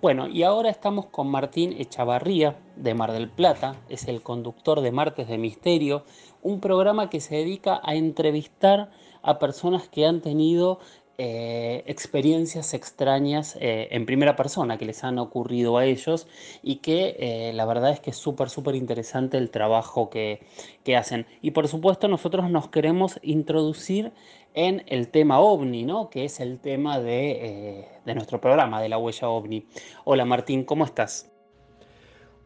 Bueno, 0.00 0.28
y 0.28 0.44
ahora 0.44 0.70
estamos 0.70 1.06
con 1.06 1.28
Martín 1.28 1.74
Echavarría 1.76 2.54
de 2.76 2.94
Mar 2.94 3.10
del 3.10 3.28
Plata, 3.28 3.74
es 3.88 4.06
el 4.06 4.22
conductor 4.22 4.80
de 4.80 4.92
Martes 4.92 5.26
de 5.26 5.38
Misterio, 5.38 6.04
un 6.40 6.60
programa 6.60 7.10
que 7.10 7.18
se 7.18 7.34
dedica 7.34 7.80
a 7.82 7.96
entrevistar 7.96 8.92
a 9.22 9.40
personas 9.40 9.88
que 9.88 10.06
han 10.06 10.20
tenido 10.20 10.78
eh, 11.20 11.82
experiencias 11.86 12.74
extrañas 12.74 13.56
eh, 13.60 13.88
en 13.90 14.06
primera 14.06 14.36
persona 14.36 14.78
que 14.78 14.84
les 14.84 15.02
han 15.02 15.18
ocurrido 15.18 15.76
a 15.76 15.84
ellos 15.84 16.28
y 16.62 16.76
que 16.76 17.16
eh, 17.18 17.52
la 17.54 17.64
verdad 17.64 17.90
es 17.90 17.98
que 17.98 18.10
es 18.10 18.16
súper, 18.16 18.50
súper 18.50 18.76
interesante 18.76 19.36
el 19.36 19.50
trabajo 19.50 20.10
que, 20.10 20.46
que, 20.84 20.96
hacen. 20.96 21.26
Y 21.42 21.50
por 21.50 21.66
supuesto 21.66 22.06
nosotros 22.06 22.48
nos 22.50 22.68
queremos 22.68 23.18
introducir 23.24 24.12
en 24.54 24.82
el 24.86 25.08
tema 25.08 25.40
ovni, 25.40 25.84
¿no? 25.84 26.10
que 26.10 26.24
es 26.24 26.40
el 26.40 26.58
tema 26.58 26.98
de, 26.98 27.86
de 28.04 28.14
nuestro 28.14 28.40
programa, 28.40 28.80
de 28.80 28.88
la 28.88 28.98
huella 28.98 29.28
ovni. 29.28 29.66
Hola 30.04 30.24
Martín, 30.24 30.64
¿cómo 30.64 30.84
estás? 30.84 31.30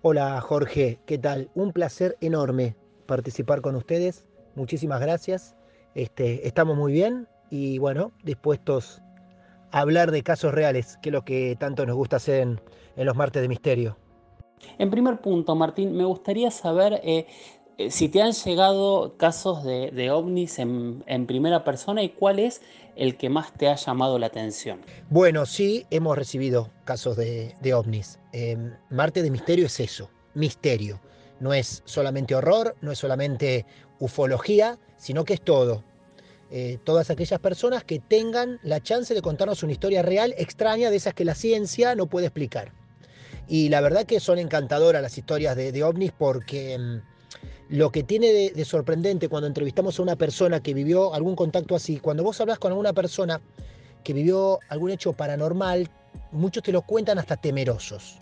Hola 0.03 0.41
Jorge, 0.41 0.99
¿qué 1.07 1.17
tal? 1.17 1.51
Un 1.55 1.73
placer 1.73 2.17
enorme 2.21 2.75
participar 3.07 3.61
con 3.61 3.77
ustedes. 3.77 4.27
Muchísimas 4.57 5.01
gracias. 5.01 5.55
Este, 5.95 6.47
estamos 6.49 6.77
muy 6.77 6.93
bien 6.93 7.29
y 7.51 7.79
bueno, 7.79 8.13
dispuestos 8.25 9.03
a 9.71 9.81
hablar 9.81 10.11
de 10.11 10.23
casos 10.23 10.53
reales, 10.55 10.99
que 11.03 11.11
es 11.11 11.13
lo 11.13 11.23
que 11.23 11.57
tanto 11.59 11.85
nos 11.87 11.97
gusta 11.97 12.17
hacer 12.17 12.41
en, 12.97 13.07
los 13.07 13.17
martes 13.17 13.43
de 13.43 13.49
misterio. 13.49 13.97
En 14.79 14.91
primer 14.91 15.21
punto, 15.21 15.55
Martín, 15.55 15.97
me 15.97 16.05
gustaría 16.05 16.51
saber 16.51 16.95
eh, 16.95 17.01
eh, 17.05 17.27
si 17.91 18.09
te 18.09 18.23
han 18.23 18.33
llegado 18.33 19.17
casos 19.17 19.65
de, 19.65 20.11
ovnis 20.11 20.59
en, 20.59 21.27
primera 21.27 21.65
persona 21.65 22.03
y 22.03 22.11
cuál 22.11 22.39
es 22.39 22.61
el 22.97 23.17
que 23.17 23.29
más 23.29 23.53
te 23.55 23.69
ha 23.69 23.77
llamado 23.77 24.19
la 24.19 24.27
atención. 24.27 24.81
Bueno, 25.09 25.47
sí, 25.47 25.87
hemos 25.91 26.17
recibido 26.17 26.71
casos 26.85 27.17
de, 27.17 27.75
ovnis. 27.75 28.19
Eh, 28.33 28.57
Marte 28.91 29.23
de 29.23 29.31
Misterio 29.31 29.67
es 29.67 29.81
eso, 29.81 30.11
misterio. 30.35 31.01
No 31.41 31.53
es 31.53 31.83
solamente 31.85 32.35
horror, 32.35 32.77
no 32.83 32.93
es 32.93 32.99
solamente 32.99 33.67
ufología, 33.99 34.79
sino 34.97 35.25
que 35.25 35.35
es 35.35 35.41
todo. 35.41 35.83
Eh, 36.51 36.79
todas 36.85 37.09
aquellas 37.09 37.41
personas 37.41 37.83
que 37.83 37.99
tengan 37.99 38.61
la 38.63 38.81
chance 38.81 39.15
de 39.15 39.23
contarnos 39.23 39.63
una 39.63 39.73
historia 39.73 40.03
real, 40.03 40.35
extraña, 40.37 40.91
de 40.91 40.97
esas 40.97 41.15
que 41.15 41.25
la 41.25 41.35
ciencia 41.35 41.95
no 41.95 42.07
puede 42.07 42.27
explicar. 42.27 42.73
Y 43.49 43.71
la 43.71 43.81
verdad 43.81 44.05
que 44.05 44.21
son 44.21 44.39
encantadoras 44.39 45.03
las 45.03 45.17
historias 45.17 45.57
de, 45.57 45.83
ovnis 45.83 46.13
porque 46.13 46.79
mm, 46.79 47.12
lo 47.73 47.91
que 47.91 48.03
tiene 48.03 48.51
de, 48.55 48.65
sorprendente 48.67 49.31
cuando 49.31 49.47
entrevistamos 49.47 49.99
a 49.99 50.03
una 50.03 50.15
persona 50.15 50.63
que 50.63 50.75
vivió 50.75 51.15
algún 51.15 51.35
contacto 51.35 51.75
así, 51.75 51.99
cuando 52.01 52.23
vos 52.23 52.39
hablas 52.39 52.59
con 52.59 52.71
alguna 52.71 52.93
persona 52.93 53.41
que 54.05 54.13
vivió 54.13 54.59
algún 54.69 54.91
hecho 54.91 55.15
paranormal, 55.15 55.89
muchos 56.33 56.63
te 56.63 56.71
lo 56.71 56.83
cuentan 56.83 57.19
hasta 57.19 57.39
temerosos. 57.39 58.19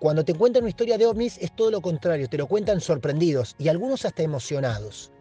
Cuando 0.00 0.24
te 0.24 0.34
cuentan 0.34 0.64
una 0.64 0.70
historia 0.70 0.98
de 0.98 1.06
ovnis 1.06 1.38
es 1.38 1.54
todo 1.54 1.70
lo 1.70 1.80
contrario, 1.80 2.28
te 2.28 2.36
lo 2.36 2.48
cuentan 2.48 2.80
sorprendidos 2.80 3.54
y 3.60 3.68
algunos 3.68 4.04
hasta 4.04 4.24
emocionados. 4.24 5.12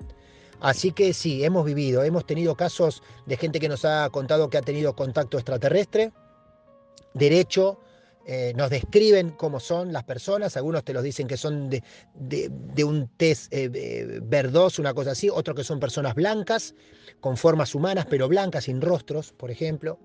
Así 0.60 0.92
que 0.92 1.14
sí, 1.14 1.44
hemos 1.44 1.64
vivido, 1.64 2.02
hemos 2.04 2.26
tenido 2.26 2.56
casos 2.56 3.04
de 3.28 3.38
gente 3.38 3.60
que 3.60 3.70
nos 3.70 3.86
ha 3.86 4.10
contado 4.10 4.50
que 4.50 4.58
ha 4.58 4.64
tenido 4.64 4.96
contacto 4.96 5.38
extraterrestre, 5.38 6.12
derecho, 7.14 7.78
eh, 8.30 8.52
nos 8.58 8.70
describen 8.70 9.30
cómo 9.32 9.62
son 9.62 9.94
las 9.94 10.04
personas, 10.04 10.58
algunos 10.58 10.84
te 10.84 10.92
los 10.92 11.02
dicen 11.02 11.28
que 11.28 11.38
son 11.38 11.70
de, 11.70 11.82
un 12.84 13.08
test 13.16 13.54
eh, 13.54 14.20
verdoso, 14.22 14.82
una 14.82 14.94
cosa 14.94 15.12
así, 15.12 15.30
otros 15.30 15.56
que 15.56 15.64
son 15.64 15.80
personas 15.80 16.14
blancas, 16.14 16.76
con 17.22 17.38
formas 17.38 17.74
humanas, 17.74 18.06
pero 18.10 18.28
blancas, 18.28 18.66
sin 18.66 18.82
rostros, 18.82 19.32
por 19.32 19.50
ejemplo. 19.50 19.98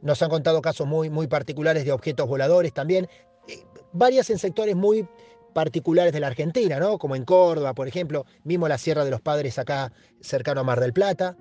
Nos 0.00 0.22
han 0.22 0.30
contado 0.30 0.62
casos 0.62 0.86
muy, 0.86 1.10
muy 1.10 1.26
particulares 1.26 1.84
de 1.84 1.92
objetos 1.92 2.26
voladores 2.26 2.72
también, 2.72 3.06
eh, 3.46 3.62
varias 3.92 4.30
en 4.30 4.38
sectores 4.38 4.74
muy 4.74 5.06
particulares 5.52 6.14
de 6.14 6.20
la 6.20 6.28
Argentina, 6.28 6.80
¿no? 6.80 6.96
como 6.96 7.14
en 7.14 7.26
Córdoba, 7.26 7.74
por 7.74 7.88
ejemplo, 7.88 8.24
mismo 8.42 8.68
la 8.68 8.78
Sierra 8.78 9.04
de 9.04 9.10
los 9.10 9.20
Padres 9.20 9.58
acá 9.58 9.92
cercano 10.22 10.62
a 10.62 10.64
Mar 10.64 10.80
del 10.80 10.94
Plata. 10.94 11.36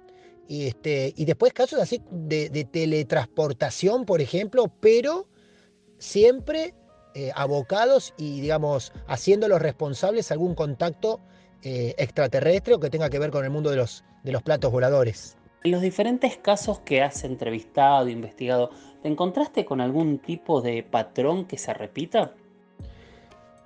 Y, 0.49 0.67
este, 0.67 1.13
y 1.15 1.23
después 1.23 1.53
casos 1.53 1.79
así 1.79 2.01
de, 2.11 2.49
teletransportación, 2.69 4.05
por 4.05 4.19
ejemplo, 4.19 4.65
pero 4.81 5.29
siempre 5.99 6.73
eh, 7.13 7.31
abocados 7.35 8.13
y, 8.17 8.41
digamos, 8.41 8.91
haciéndolos 9.07 9.61
responsables 9.61 10.31
algún 10.31 10.55
contacto 10.55 11.19
eh, 11.61 11.93
extraterrestre 11.97 12.73
o 12.73 12.79
que 12.79 12.89
tenga 12.89 13.09
que 13.09 13.19
ver 13.19 13.31
con 13.31 13.43
el 13.43 13.51
mundo 13.51 13.69
de 13.69 13.75
los, 13.75 14.03
de 14.23 14.31
los 14.31 14.41
platos 14.41 14.71
voladores. 14.71 15.37
En 15.63 15.71
los 15.71 15.81
diferentes 15.81 16.37
casos 16.37 16.79
que 16.79 17.01
has 17.01 17.23
entrevistado, 17.25 18.07
investigado, 18.07 18.71
¿te 19.03 19.09
encontraste 19.09 19.65
con 19.65 19.81
algún 19.81 20.19
tipo 20.19 20.61
de 20.61 20.83
patrón 20.83 21.45
que 21.45 21.57
se 21.57 21.73
repita? 21.73 22.33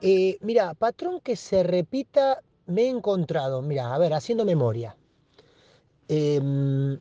Eh, 0.01 0.37
mira, 0.41 0.73
patrón 0.73 1.21
que 1.21 1.35
se 1.35 1.61
repita, 1.61 2.41
me 2.65 2.83
he 2.83 2.89
encontrado, 2.89 3.61
mira, 3.61 3.93
a 3.93 3.97
ver, 3.99 4.13
haciendo 4.13 4.43
memoria. 4.43 4.97
Em, 6.07 6.99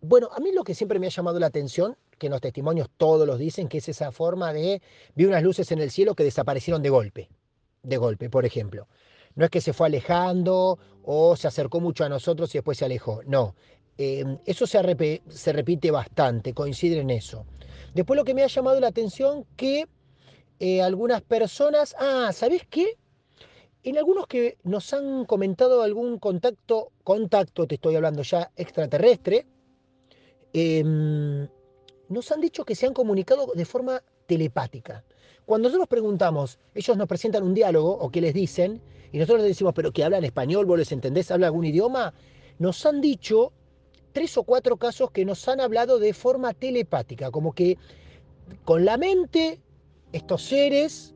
bueno, 0.00 0.28
a 0.32 0.40
mí 0.40 0.52
lo 0.52 0.62
que 0.62 0.74
siempre 0.74 0.98
me 1.00 1.08
ha 1.08 1.10
llamado 1.10 1.40
la 1.40 1.46
atención, 1.46 1.96
que 2.18 2.26
en 2.26 2.32
los 2.32 2.40
testimonios 2.40 2.88
todos 2.96 3.26
los 3.26 3.38
dicen, 3.38 3.68
que 3.68 3.78
es 3.78 3.88
esa 3.88 4.12
forma 4.12 4.52
de, 4.52 4.82
vi 5.14 5.24
unas 5.24 5.42
luces 5.42 5.70
en 5.72 5.80
el 5.80 5.90
cielo 5.90 6.14
que 6.14 6.24
desaparecieron 6.24 6.82
de 6.82 6.90
golpe, 6.90 7.28
de 7.82 7.96
golpe, 7.96 8.30
por 8.30 8.44
ejemplo. 8.44 8.88
No 9.34 9.44
es 9.44 9.50
que 9.50 9.60
se 9.60 9.72
fue 9.72 9.88
alejando 9.88 10.78
o 11.02 11.36
se 11.36 11.46
acercó 11.48 11.80
mucho 11.80 12.04
a 12.04 12.08
nosotros 12.08 12.54
y 12.54 12.58
después 12.58 12.78
se 12.78 12.84
alejó, 12.84 13.22
no. 13.26 13.54
Em, 13.98 14.38
eso 14.44 14.66
se, 14.66 15.22
se 15.28 15.52
repite 15.52 15.90
bastante, 15.90 16.52
coincide 16.52 17.00
en 17.00 17.10
eso. 17.10 17.46
Después 17.94 18.16
lo 18.16 18.24
que 18.24 18.34
me 18.34 18.42
ha 18.42 18.46
llamado 18.46 18.78
la 18.80 18.88
atención, 18.88 19.46
que 19.56 19.86
eh, 20.58 20.82
algunas 20.82 21.22
personas, 21.22 21.94
ah, 21.98 22.30
¿sabes 22.32 22.66
qué? 22.68 22.96
En 23.82 23.98
algunos 23.98 24.26
que 24.26 24.58
nos 24.64 24.92
han 24.92 25.24
comentado 25.26 25.82
algún 25.82 26.18
contacto, 26.18 26.92
contacto, 27.04 27.66
te 27.66 27.76
estoy 27.76 27.94
hablando 27.94 28.22
ya, 28.22 28.50
extraterrestre, 28.56 29.46
em, 30.52 31.45
nos 32.16 32.32
han 32.32 32.40
dicho 32.40 32.64
que 32.64 32.74
se 32.74 32.86
han 32.86 32.94
comunicado 32.94 33.52
de 33.54 33.66
forma 33.66 34.02
telepática. 34.26 35.04
Cuando 35.44 35.68
nosotros 35.68 35.86
preguntamos, 35.86 36.58
ellos 36.74 36.96
nos 36.96 37.06
presentan 37.06 37.42
un 37.42 37.52
diálogo 37.52 37.92
o 37.92 38.10
qué 38.10 38.22
les 38.22 38.32
dicen, 38.32 38.80
y 39.12 39.18
nosotros 39.18 39.42
les 39.42 39.48
decimos, 39.48 39.74
pero 39.74 39.92
que 39.92 40.02
hablan 40.02 40.24
español, 40.24 40.64
vos 40.64 40.78
les 40.78 40.90
entendés, 40.92 41.30
habla 41.30 41.48
algún 41.48 41.66
idioma, 41.66 42.14
nos 42.58 42.86
han 42.86 43.02
dicho 43.02 43.52
tres 44.12 44.38
o 44.38 44.44
cuatro 44.44 44.78
casos 44.78 45.10
que 45.10 45.26
nos 45.26 45.46
han 45.46 45.60
hablado 45.60 45.98
de 45.98 46.14
forma 46.14 46.54
telepática, 46.54 47.30
como 47.30 47.52
que 47.52 47.76
con 48.64 48.86
la 48.86 48.96
mente 48.96 49.60
estos 50.12 50.42
seres 50.42 51.14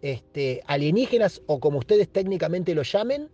este, 0.00 0.60
alienígenas 0.66 1.40
o 1.46 1.60
como 1.60 1.78
ustedes 1.78 2.08
técnicamente 2.08 2.74
lo 2.74 2.82
llamen, 2.82 3.30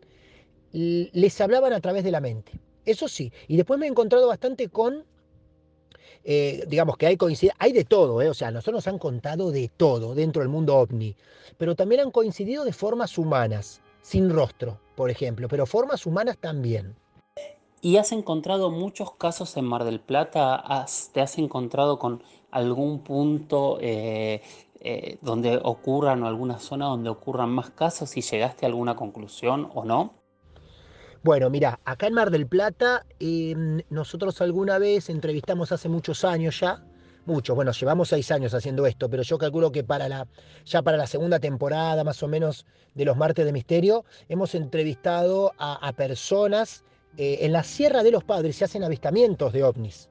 les 0.72 1.40
hablaban 1.40 1.72
a 1.72 1.80
través 1.80 2.04
de 2.04 2.10
la 2.10 2.20
mente. 2.20 2.52
Eso 2.84 3.08
sí, 3.08 3.32
y 3.48 3.56
después 3.56 3.80
me 3.80 3.86
he 3.86 3.88
encontrado 3.88 4.28
bastante 4.28 4.68
con, 4.68 5.06
eh, 6.30 6.66
digamos 6.68 6.98
que 6.98 7.06
hay 7.06 7.16
coincidencia, 7.16 7.56
hay 7.58 7.72
de 7.72 7.86
todo, 7.86 8.20
eh, 8.20 8.28
o 8.28 8.34
sea, 8.34 8.50
nosotros 8.50 8.74
nos 8.74 8.86
han 8.86 8.98
contado 8.98 9.50
de 9.50 9.70
todo 9.74 10.14
dentro 10.14 10.42
del 10.42 10.50
mundo 10.50 10.76
ovni, 10.76 11.16
pero 11.56 11.74
también 11.74 12.02
han 12.02 12.10
coincidido 12.10 12.66
de 12.66 12.74
formas 12.74 13.16
humanas, 13.16 13.80
sin 14.02 14.28
rostro, 14.28 14.78
por 14.94 15.08
ejemplo, 15.08 15.48
pero 15.48 15.64
formas 15.64 16.04
humanas 16.04 16.36
también. 16.36 16.94
¿Y 17.80 17.96
has 17.96 18.12
encontrado 18.12 18.70
muchos 18.70 19.12
casos 19.12 19.56
en 19.56 19.64
Mar 19.64 19.84
del 19.84 20.00
Plata? 20.00 20.62
¿Te 21.14 21.22
has 21.22 21.38
encontrado 21.38 21.98
con 21.98 22.22
algún 22.50 22.98
punto 22.98 23.78
eh, 23.80 24.42
donde 25.22 25.58
ocurran 25.64 26.22
o 26.24 26.26
alguna 26.26 26.58
zona 26.58 26.88
donde 26.88 27.08
ocurran 27.08 27.48
más 27.48 27.70
casos 27.70 28.18
y 28.18 28.20
llegaste 28.20 28.66
a 28.66 28.68
alguna 28.68 28.96
conclusión 28.96 29.70
o 29.72 29.82
no? 29.82 30.12
Bueno, 31.24 31.50
mira, 31.50 31.80
acá 31.84 32.06
en 32.06 32.14
Mar 32.14 32.30
del 32.30 32.46
Plata 32.46 33.04
em, 33.18 33.82
nosotros 33.90 34.40
alguna 34.40 34.78
vez 34.78 35.10
entrevistamos 35.10 35.72
hace 35.72 35.88
muchos 35.88 36.24
años 36.24 36.60
ya, 36.60 36.84
muchos, 37.26 37.56
bueno, 37.56 37.72
llevamos 37.72 38.08
seis 38.08 38.30
años 38.30 38.54
haciendo 38.54 38.86
esto, 38.86 39.10
pero 39.10 39.24
yo 39.24 39.36
calculo 39.36 39.72
que 39.72 39.82
para 39.82 40.08
la, 40.08 40.28
ya 40.64 40.80
para 40.82 40.96
la 40.96 41.08
segunda 41.08 41.40
temporada 41.40 42.04
más 42.04 42.22
o 42.22 42.28
menos 42.28 42.66
de 42.94 43.04
los 43.04 43.16
Martes 43.16 43.44
de 43.44 43.52
Misterio, 43.52 44.04
hemos 44.28 44.54
entrevistado 44.54 45.52
a, 45.58 45.92
personas 45.92 46.84
eh, 47.16 47.38
en 47.40 47.52
la 47.52 47.64
Sierra 47.64 48.04
de 48.04 48.12
los 48.12 48.22
Padres, 48.22 48.56
se 48.56 48.64
hacen 48.64 48.84
avistamientos 48.84 49.52
de 49.52 49.64
ovnis. 49.64 50.08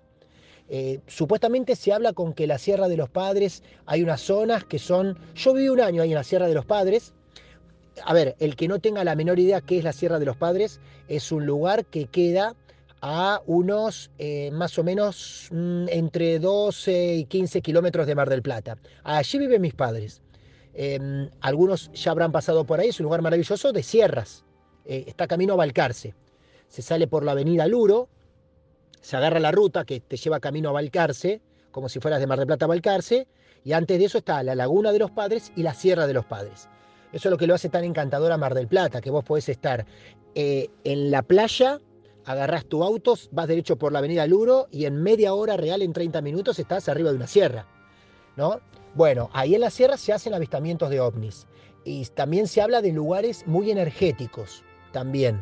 Eh, 0.70 1.00
supuestamente 1.08 1.78
se 1.78 1.93
habla 1.93 2.12
con 2.12 2.34
que 2.34 2.48
la 2.48 2.58
Sierra 2.58 2.89
de 2.89 2.98
los 2.98 3.10
Padres 3.10 3.63
hay 3.86 4.04
unas 4.04 4.20
zonas 4.20 4.65
que 4.65 4.78
son... 4.78 5.17
Yo 5.36 5.54
viví 5.54 5.70
un 5.70 5.80
año 5.80 6.02
ahí 6.02 6.10
en 6.10 6.15
la 6.15 6.26
Sierra 6.26 6.48
de 6.48 6.54
los 6.54 6.65
Padres. 6.65 7.13
A 8.03 8.13
ver, 8.13 8.36
el 8.39 8.55
que 8.55 8.67
no 8.67 8.79
tenga 8.79 9.03
la 9.03 9.15
menor 9.15 9.39
idea 9.39 9.62
qué 9.62 9.77
es 9.77 9.83
la 9.83 9.93
Sierra 9.93 10.19
de 10.19 10.25
los 10.25 10.38
Padres, 10.38 10.79
es 11.07 11.31
un 11.31 11.45
lugar 11.45 11.86
que 11.86 12.05
queda 12.05 12.55
a 13.01 13.41
unos 13.45 14.10
eh, 14.17 14.49
más 14.51 14.77
o 14.79 14.83
menos 14.83 15.49
mm, 15.51 15.86
entre 15.89 16.39
12 16.39 17.15
y 17.15 17.25
15 17.25 17.62
kilómetros 17.62 18.07
de 18.07 18.15
Mar 18.15 18.29
del 18.29 18.41
Plata. 18.41 18.77
Allí 19.03 19.38
viven 19.38 19.62
mis 19.62 19.73
padres. 19.73 20.21
Em, 20.73 21.29
algunos 21.41 21.91
ya 21.93 22.12
habrán 22.12 22.31
pasado 22.31 22.65
por 22.65 22.79
ahí, 22.79 22.89
es 22.89 22.99
un 22.99 23.05
lugar 23.05 23.21
maravilloso 23.21 23.71
de 23.71 23.83
sierras. 23.83 24.45
Eh, 24.86 25.05
está 25.07 25.27
camino 25.27 25.53
a 25.53 25.57
Balcarce. 25.57 26.15
Se 26.67 26.81
sale 26.81 27.07
por 27.07 27.23
la 27.23 27.31
avenida 27.31 27.67
Luro, 27.67 28.10
se 29.01 29.15
agarra 29.15 29.39
la 29.39 29.51
ruta 29.51 29.86
que 29.86 29.99
te 29.99 30.17
lleva 30.17 30.39
camino 30.39 30.69
a 30.69 30.73
Balcarce, 30.73 31.41
como 31.71 31.89
si 31.89 31.99
fueras 31.99 32.19
de 32.19 32.27
Mar 32.27 32.39
del 32.39 32.47
Plata 32.47 32.65
a 32.65 32.67
Balcarce, 32.67 33.27
y 33.63 33.73
antes 33.73 33.99
de 33.99 34.05
eso 34.05 34.17
está 34.17 34.43
la 34.43 34.55
Laguna 34.55 34.91
de 34.91 34.99
los 34.99 35.12
Padres 35.12 35.51
y 35.55 35.63
la 35.63 35.73
Sierra 35.73 36.07
de 36.07 36.13
los 36.13 36.25
Padres. 36.25 36.69
Eso 37.13 37.30
es 37.30 37.32
lo 37.32 37.38
que 37.38 37.48
lo 37.48 37.56
hace 37.56 37.70
tan 37.70 37.84
encantadora 37.84 38.38
Mar 38.38 38.54
del 38.54 38.67
Plata, 38.67 39.02
que 39.02 39.10
vos 39.10 39.24
podés 39.24 39.50
estar 39.50 39.86
eh, 40.36 40.70
en 40.84 41.10
la 41.10 41.22
playa, 41.22 41.80
agarrás 42.26 42.65
tu 42.65 42.84
auto, 42.84 43.15
vas 43.32 43.48
derecho 43.48 43.78
por 43.78 43.91
la 43.91 44.00
avenida 44.00 44.28
Luro 44.28 44.67
y 44.72 44.86
en 44.86 45.02
media 45.02 45.34
hora 45.34 45.58
real, 45.58 45.82
en 45.82 45.93
30 45.93 46.22
minutos, 46.22 46.60
estás 46.60 46.89
arriba 46.89 47.10
de 47.10 47.15
una 47.15 47.28
sierra. 47.28 47.65
¿no? 48.36 48.60
Bueno, 48.93 49.30
ahí 49.34 49.56
en 49.56 49.62
la 49.62 49.70
sierra 49.70 49.98
se 49.98 50.13
hacen 50.13 50.34
avistamientos 50.34 50.89
de 50.89 51.00
ovnis. 51.00 51.48
Y 51.86 52.06
también 52.08 52.48
se 52.48 52.62
habla 52.62 52.82
de 52.82 52.91
lugares 52.91 53.48
muy 53.48 53.72
energéticos, 53.72 54.63
también 54.91 55.41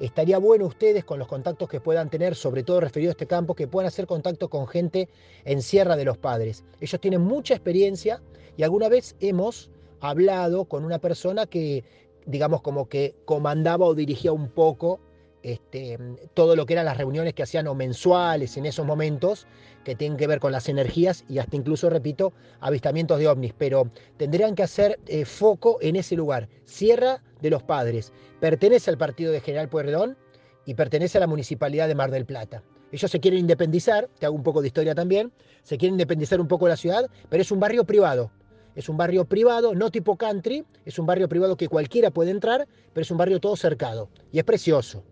estaría 0.00 0.38
bueno 0.38 0.66
ustedes 0.66 1.04
con 1.04 1.18
los 1.18 1.28
contactos 1.28 1.68
que 1.68 1.80
puedan 1.80 2.10
tener, 2.10 2.34
sobre 2.34 2.64
todo 2.64 2.80
referido 2.80 3.10
a 3.10 3.12
este 3.12 3.26
campo, 3.26 3.54
que 3.54 3.68
puedan 3.68 3.86
hacer 3.86 4.06
contacto 4.06 4.50
con 4.50 4.66
gente 4.66 5.08
en 5.44 5.62
Sierra 5.62 5.96
de 5.96 6.04
los 6.04 6.18
Padres. 6.18 6.64
Ellos 6.80 7.00
tienen 7.00 7.20
mucha 7.20 7.54
experiencia 7.54 8.20
y 8.56 8.64
alguna 8.64 8.88
vez 8.88 9.14
hemos 9.20 9.70
hablado 10.02 10.66
con 10.66 10.84
una 10.84 10.98
persona 10.98 11.46
que, 11.46 11.84
digamos, 12.26 12.60
como 12.62 12.88
que 12.88 13.14
comandaba 13.24 13.86
o 13.86 13.94
dirigía 13.94 14.32
un 14.32 14.48
poco 14.48 15.00
este, 15.42 15.98
todo 16.34 16.54
lo 16.54 16.66
que 16.66 16.74
eran 16.74 16.84
las 16.84 16.96
reuniones 16.96 17.34
que 17.34 17.42
hacían 17.42 17.66
o 17.66 17.74
mensuales 17.74 18.56
en 18.56 18.66
esos 18.66 18.86
momentos, 18.86 19.46
que 19.84 19.96
tienen 19.96 20.16
que 20.16 20.26
ver 20.26 20.38
con 20.38 20.52
las 20.52 20.68
energías 20.68 21.24
y 21.28 21.38
hasta 21.38 21.56
incluso, 21.56 21.90
repito, 21.90 22.32
avistamientos 22.60 23.18
de 23.18 23.28
ovnis, 23.28 23.52
pero 23.56 23.90
tendrían 24.16 24.54
que 24.54 24.62
hacer 24.62 25.00
eh, 25.06 25.24
foco 25.24 25.78
en 25.80 25.96
ese 25.96 26.14
lugar. 26.14 26.48
Sierra 26.64 27.22
de 27.40 27.50
los 27.50 27.62
Padres 27.62 28.12
pertenece 28.40 28.90
al 28.90 28.98
partido 28.98 29.32
de 29.32 29.40
General 29.40 29.68
Pueyrredón 29.68 30.16
y 30.64 30.74
pertenece 30.74 31.18
a 31.18 31.22
la 31.22 31.26
municipalidad 31.26 31.88
de 31.88 31.96
Mar 31.96 32.10
del 32.10 32.24
Plata. 32.24 32.62
Ellos 32.92 33.10
se 33.10 33.20
quieren 33.20 33.40
independizar, 33.40 34.08
te 34.18 34.26
hago 34.26 34.36
un 34.36 34.42
poco 34.42 34.60
de 34.60 34.68
historia 34.68 34.94
también, 34.94 35.32
se 35.62 35.78
quieren 35.78 35.94
independizar 35.94 36.40
un 36.40 36.46
poco 36.46 36.68
la 36.68 36.76
ciudad, 36.76 37.08
pero 37.28 37.42
es 37.42 37.50
un 37.50 37.58
barrio 37.58 37.84
privado. 37.84 38.30
Es 38.74 38.88
un 38.88 38.96
barrio 38.96 39.24
privado, 39.24 39.74
no 39.74 39.90
tipo 39.90 40.16
country, 40.16 40.64
es 40.84 40.98
un 40.98 41.06
barrio 41.06 41.28
privado 41.28 41.56
que 41.56 41.68
cualquiera 41.68 42.10
puede 42.10 42.30
entrar, 42.30 42.66
pero 42.92 43.02
es 43.02 43.10
un 43.10 43.18
barrio 43.18 43.40
todo 43.40 43.56
cercado. 43.56 44.08
Y 44.30 44.38
es 44.38 44.44
precioso, 44.44 45.04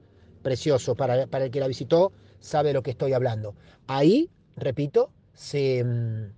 precioso. 0.42 0.94
Para, 0.94 1.27
para 1.27 1.46
el 1.46 1.51
que 1.51 1.61
la 1.61 1.68
visitó 1.68 2.12
sabe 2.40 2.68
de 2.68 2.75
lo 2.75 2.83
que 2.83 2.90
estoy 2.90 3.12
hablando. 3.12 3.55
Ahí, 3.87 4.31
repito, 4.57 5.11
se, 5.35 5.85
mm, 5.85 6.33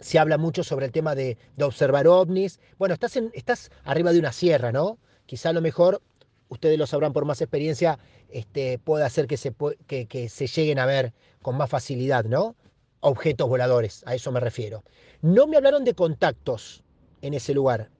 se 0.00 0.18
habla 0.18 0.36
mucho 0.36 0.64
sobre 0.64 0.86
el 0.86 0.92
tema 0.92 1.14
de, 1.14 1.38
observar 1.60 2.06
ovnis. 2.06 2.60
Bueno, 2.78 2.94
estás, 2.94 3.16
en, 3.16 3.30
estás 3.34 3.70
arriba 3.84 4.12
de 4.12 4.18
una 4.18 4.32
sierra, 4.32 4.72
¿no? 4.72 4.98
Quizá 5.26 5.50
a 5.50 5.52
lo 5.52 5.62
mejor, 5.62 6.02
ustedes 6.48 6.78
lo 6.78 6.86
sabrán 6.86 7.12
por 7.12 7.24
más 7.24 7.40
experiencia, 7.40 7.98
este, 8.28 8.78
puede 8.78 9.04
hacer 9.04 9.26
que 9.26 9.36
se, 9.36 9.54
que, 9.86 10.06
que 10.06 10.28
se 10.28 10.46
lleguen 10.48 10.78
a 10.78 10.86
ver 10.86 11.12
con 11.40 11.56
más 11.56 11.70
facilidad, 11.70 12.24
¿no? 12.24 12.56
Objetos 13.04 13.48
voladores, 13.48 14.02
a 14.06 14.14
eso 14.14 14.30
me 14.30 14.38
refiero. 14.38 14.84
No 15.22 15.46
me 15.46 15.56
hablaron 15.56 15.84
de 15.84 15.94
contactos 15.94 16.84
en 17.20 17.34
ese 17.34 17.52
lugar, 17.52 17.90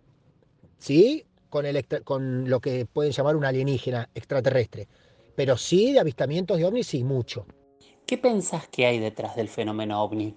¿sí? 0.78 1.26
Con, 1.50 1.66
el, 1.66 1.84
con 2.04 2.48
lo 2.48 2.60
que 2.60 2.86
pueden 2.86 3.12
llamar 3.12 3.36
un 3.36 3.44
alienígena 3.44 4.08
extraterrestre, 4.14 4.88
pero 5.34 5.56
sí 5.56 5.92
de 5.92 6.00
avistamientos 6.00 6.56
de 6.56 6.64
ovnis, 6.64 6.86
sí, 6.86 7.04
mucho. 7.04 7.46
¿Qué 8.06 8.16
pensás 8.16 8.68
que 8.68 8.86
hay 8.86 9.00
detrás 9.00 9.36
del 9.36 9.48
fenómeno 9.48 10.02
ovni? 10.02 10.36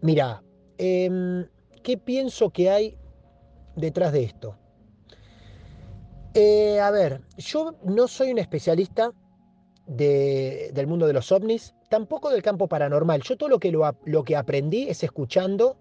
Mira, 0.00 0.42
em, 0.78 1.46
¿qué 1.82 1.98
pienso 1.98 2.50
que 2.50 2.70
hay 2.70 2.96
detrás 3.74 4.12
de 4.12 4.24
esto? 4.24 4.56
Eh, 6.34 6.80
a 6.80 6.90
ver, 6.90 7.20
yo 7.36 7.74
no 7.84 8.06
soy 8.08 8.30
un 8.30 8.38
especialista 8.38 9.12
del 9.86 10.86
mundo 10.86 11.06
de 11.06 11.12
los 11.12 11.30
ovnis, 11.30 11.74
tampoco 11.94 12.28
del 12.28 12.42
campo 12.42 12.66
paranormal. 12.66 13.22
Yo 13.22 13.36
todo 13.36 13.48
lo 13.48 13.60
que, 13.60 13.70
lo, 13.70 14.24
que 14.24 14.36
aprendí 14.36 14.88
es 14.88 15.04
escuchando 15.04 15.76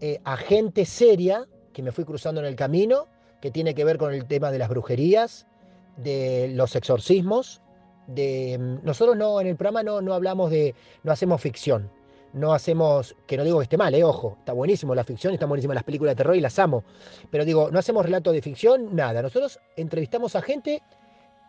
eh, 0.00 0.20
a 0.22 0.36
gente 0.36 0.84
seria 0.84 1.44
que 1.72 1.82
me 1.82 1.90
fui 1.90 2.04
cruzando 2.04 2.40
en 2.40 2.46
el 2.46 2.54
camino, 2.54 3.08
que 3.40 3.50
tiene 3.50 3.74
que 3.74 3.84
ver 3.84 3.98
con 3.98 4.14
el 4.14 4.26
tema 4.26 4.52
de 4.52 4.60
las 4.60 4.68
brujerías, 4.68 5.48
de 5.96 6.52
los 6.54 6.76
exorcismos. 6.76 7.60
De, 8.06 8.56
mm, 8.60 8.86
nosotros 8.86 9.16
no, 9.16 9.40
en 9.40 9.48
el 9.48 9.56
programa 9.56 9.82
no, 9.82 10.00
no 10.00 10.14
hablamos 10.14 10.52
de, 10.52 10.72
no 11.02 11.10
hacemos 11.10 11.40
ficción 11.40 11.90
no 12.32 12.52
hacemos, 12.52 13.14
que 13.28 13.36
no 13.36 13.44
digo 13.44 13.58
que 13.58 13.64
esté 13.64 13.76
mal, 13.76 13.94
eh, 13.94 14.02
ojo, 14.02 14.36
está 14.40 14.52
buenísimo 14.52 14.92
la 14.92 15.04
ficción, 15.04 15.32
están 15.32 15.48
buenísimas 15.48 15.76
las 15.76 15.84
películas 15.84 16.12
de 16.12 16.16
terror 16.16 16.34
y 16.34 16.40
las 16.40 16.58
amo, 16.58 16.82
pero 17.30 17.44
digo, 17.44 17.70
no 17.70 17.78
hacemos 17.78 18.04
relato 18.04 18.32
de 18.32 18.42
ficción, 18.42 18.96
nada, 18.96 19.22
nosotros 19.22 19.60
entrevistamos 19.76 20.34
a 20.34 20.42
gente 20.42 20.82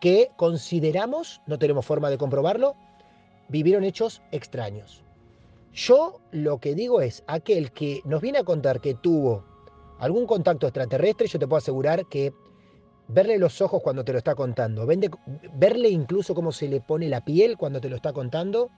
que 0.00 0.30
consideramos, 0.36 1.40
no 1.48 1.58
tenemos 1.58 1.84
forma 1.84 2.08
de 2.08 2.18
comprobarlo, 2.18 2.76
vivieron 3.48 3.84
hechos 3.84 4.22
extraños. 4.32 5.02
Yo 5.72 6.20
lo 6.30 6.58
que 6.58 6.74
digo 6.74 7.00
es, 7.00 7.22
aquel 7.26 7.70
que 7.72 8.00
nos 8.04 8.22
viene 8.22 8.38
a 8.38 8.44
contar 8.44 8.80
que 8.80 8.94
tuvo 8.94 9.44
algún 9.98 10.26
contacto 10.26 10.66
extraterrestre, 10.66 11.26
yo 11.26 11.38
te 11.38 11.46
puedo 11.46 11.58
asegurar 11.58 12.06
que 12.06 12.32
verle 13.08 13.38
los 13.38 13.60
ojos 13.60 13.82
cuando 13.82 14.04
te 14.04 14.12
lo 14.12 14.18
está 14.18 14.34
contando, 14.34 14.86
verle 14.86 15.88
incluso 15.88 16.34
cómo 16.34 16.50
se 16.50 16.68
le 16.68 16.80
pone 16.80 17.08
la 17.08 17.24
piel 17.24 17.56
cuando 17.56 17.80
te 17.80 17.88
lo 17.88 17.96
está 17.96 18.12
contando, 18.12 18.70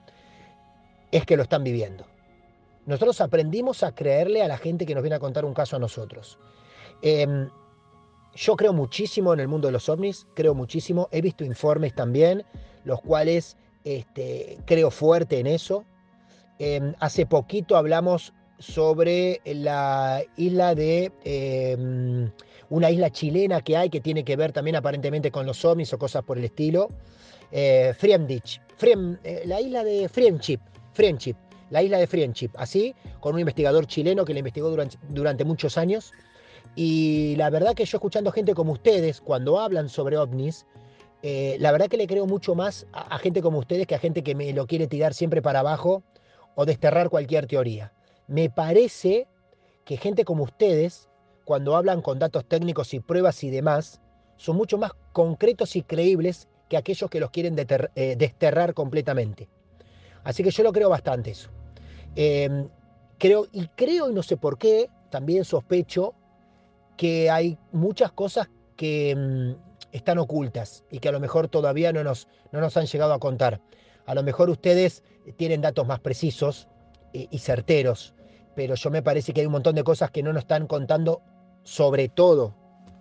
es 1.11 1.25
que 1.25 1.37
lo 1.37 1.43
están 1.43 1.63
viviendo. 1.63 2.05
Nosotros 2.85 3.21
aprendimos 3.21 3.83
a 3.83 3.93
creerle 3.93 4.41
a 4.43 4.47
la 4.47 4.57
gente 4.57 4.85
que 4.85 4.93
nos 4.93 5.03
viene 5.03 5.15
a 5.15 5.19
contar 5.19 5.45
un 5.45 5.53
caso 5.53 5.75
a 5.75 5.79
nosotros. 5.79 6.37
Em, 7.01 7.49
yo 8.35 8.55
creo 8.55 8.73
muchísimo 8.73 9.33
en 9.33 9.39
el 9.39 9.47
mundo 9.47 9.67
de 9.67 9.71
los 9.71 9.89
ovnis, 9.89 10.27
creo 10.35 10.53
muchísimo. 10.53 11.07
He 11.11 11.21
visto 11.21 11.43
informes 11.43 11.95
también, 11.95 12.43
los 12.83 13.01
cuales 13.01 13.57
este, 13.83 14.57
creo 14.65 14.91
fuerte 14.91 15.39
en 15.39 15.47
eso. 15.47 15.85
Em, 16.59 16.93
hace 16.99 17.25
poquito 17.25 17.77
hablamos 17.77 18.33
sobre 18.59 19.41
la 19.45 20.21
isla 20.35 20.75
de 20.75 21.11
em, 21.23 22.29
una 22.69 22.91
isla 22.91 23.09
chilena 23.09 23.61
que 23.61 23.77
hay 23.77 23.89
que 23.89 24.01
tiene 24.01 24.23
que 24.25 24.35
ver 24.35 24.51
también 24.51 24.75
aparentemente 24.75 25.31
con 25.31 25.45
los 25.45 25.63
ovnis 25.63 25.93
o 25.93 25.97
cosas 25.97 26.23
por 26.23 26.37
el 26.37 26.43
estilo. 26.43 26.89
Eh, 27.51 27.93
eh, 28.01 29.43
la 29.45 29.61
isla 29.61 29.83
de 29.83 30.09
Friendship, 30.09 30.59
Friendship, 30.93 31.35
la 31.69 31.81
isla 31.81 31.97
de 31.97 32.07
Friendship, 32.07 32.51
así, 32.55 32.93
con 33.19 33.33
un 33.33 33.39
investigador 33.39 33.87
chileno 33.87 34.25
que 34.25 34.33
la 34.33 34.39
investigó 34.39 34.69
durante, 34.69 34.97
durante 35.09 35.45
muchos 35.45 35.77
años. 35.77 36.11
Y 36.75 37.35
la 37.37 37.49
verdad 37.49 37.73
que 37.73 37.85
yo 37.85 37.97
escuchando 37.97 38.31
gente 38.31 38.53
como 38.53 38.73
ustedes, 38.73 39.21
cuando 39.21 39.59
hablan 39.59 39.89
sobre 39.89 40.17
ovnis, 40.17 40.65
eh, 41.21 41.57
la 41.59 41.71
verdad 41.71 41.87
que 41.87 41.97
le 41.97 42.07
creo 42.07 42.25
mucho 42.25 42.55
más 42.55 42.87
a, 42.93 43.17
gente 43.19 43.41
como 43.41 43.59
ustedes 43.59 43.87
que 43.87 43.95
a 43.95 43.99
gente 43.99 44.23
que 44.23 44.35
me 44.35 44.53
lo 44.53 44.67
quiere 44.67 44.87
tirar 44.87 45.13
siempre 45.13 45.41
para 45.41 45.59
abajo 45.59 46.03
o 46.55 46.65
desterrar 46.65 47.09
cualquier 47.09 47.45
teoría. 47.45 47.93
Me 48.27 48.49
parece 48.49 49.27
que 49.85 49.97
gente 49.97 50.23
como 50.23 50.43
ustedes, 50.43 51.09
cuando 51.45 51.75
hablan 51.75 52.01
con 52.01 52.19
datos 52.19 52.45
técnicos 52.47 52.93
y 52.93 52.99
pruebas 52.99 53.43
y 53.43 53.49
demás, 53.49 54.01
son 54.37 54.55
mucho 54.55 54.77
más 54.77 54.91
concretos 55.11 55.75
y 55.75 55.81
creíbles 55.81 56.47
que 56.69 56.77
aquellos 56.77 57.09
que 57.09 57.19
los 57.19 57.31
quieren 57.31 57.55
eh, 57.57 58.15
desterrar 58.17 58.73
completamente. 58.73 59.49
Así 60.23 60.43
que 60.43 60.51
yo 60.51 60.63
lo 60.63 60.71
creo 60.71 60.89
bastante 60.89 61.31
eso. 61.31 61.49
Em, 62.15 62.69
creo, 63.17 63.47
y 63.51 63.67
creo, 63.69 64.09
y 64.09 64.13
no 64.13 64.23
sé 64.23 64.37
por 64.37 64.57
qué, 64.57 64.89
también 65.09 65.43
sospecho 65.43 66.13
que 66.95 67.29
hay 67.29 67.57
muchas 67.71 68.11
cosas 68.11 68.49
que 68.75 69.15
mm, 69.15 69.68
están 69.91 70.17
ocultas 70.17 70.83
y 70.91 70.99
que 70.99 71.09
a 71.09 71.11
lo 71.11 71.19
mejor 71.19 71.47
todavía 71.47 71.91
no 71.93 72.03
nos, 72.03 72.27
no 72.51 72.61
nos 72.61 72.77
han 72.77 72.85
llegado 72.85 73.13
a 73.13 73.19
contar. 73.19 73.61
A 74.05 74.15
lo 74.15 74.23
mejor 74.23 74.49
ustedes 74.49 75.03
tienen 75.37 75.61
datos 75.61 75.85
más 75.85 75.99
precisos 75.99 76.67
y, 77.13 77.37
certeros, 77.39 78.13
pero 78.55 78.75
yo 78.75 78.91
me 78.91 79.01
parece 79.01 79.33
que 79.33 79.41
hay 79.41 79.47
un 79.47 79.53
montón 79.53 79.75
de 79.75 79.83
cosas 79.83 80.11
que 80.11 80.23
no 80.23 80.33
nos 80.33 80.43
están 80.43 80.67
contando, 80.67 81.21
sobre 81.63 82.09
todo 82.09 82.55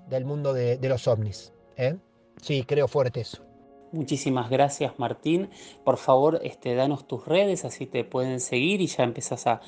del 0.09 0.24
mundo 0.24 0.53
de, 0.53 0.79
los 0.83 1.07
ovnis. 1.09 1.53
¿eh? 1.77 1.96
Sí, 2.40 2.64
creo 2.64 2.88
fuerte 2.88 3.20
eso. 3.20 3.48
Muchísimas 3.90 4.51
gracias 4.51 4.98
Martín. 4.98 5.48
Por 5.83 5.96
favor, 5.96 6.40
este, 6.42 6.74
danos 6.74 7.07
tus 7.07 7.24
redes, 7.27 7.64
así 7.64 7.87
te 7.87 8.05
pueden 8.05 8.38
seguir 8.38 8.83
y 8.83 8.87
ya 8.87 9.03
empezás 9.03 9.46
a, 9.46 9.61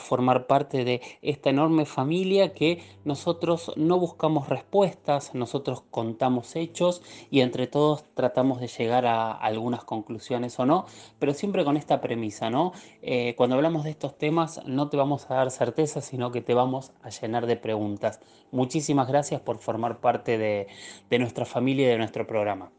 formar 0.00 0.46
parte 0.46 0.84
de 0.84 1.00
esta 1.22 1.50
enorme 1.50 1.86
familia 1.86 2.54
que 2.54 2.82
nosotros 3.04 3.72
no 3.76 3.98
buscamos 3.98 4.48
respuestas, 4.48 5.34
nosotros 5.34 5.82
contamos 5.90 6.56
hechos 6.56 7.02
y 7.30 7.40
entre 7.40 7.68
todos 7.68 8.04
tratamos 8.14 8.60
de 8.60 8.66
llegar 8.66 9.06
a 9.06 9.30
algunas 9.32 9.84
conclusiones 9.84 10.58
o 10.58 10.66
no, 10.66 10.86
pero 11.20 11.32
siempre 11.34 11.64
con 11.64 11.76
esta 11.76 12.00
premisa, 12.00 12.50
¿no? 12.50 12.72
Eh, 13.02 13.34
cuando 13.36 13.54
hablamos 13.56 13.84
de 13.84 13.90
estos 13.90 14.18
temas 14.18 14.60
no 14.66 14.88
te 14.88 14.96
vamos 14.96 15.30
a 15.30 15.34
dar 15.34 15.50
certeza, 15.52 16.00
sino 16.00 16.32
que 16.32 16.40
te 16.40 16.54
vamos 16.54 16.92
a 17.02 17.10
llenar 17.10 17.46
de 17.46 17.56
preguntas. 17.56 18.20
Muchísimas 18.50 19.06
gracias 19.08 19.40
por 19.40 19.58
formar 19.58 20.00
parte 20.00 20.36
de 20.38 21.18
nuestra 21.18 21.44
familia 21.44 21.86
y 21.86 21.90
de 21.90 21.98
nuestro 21.98 22.26
programa. 22.26 22.72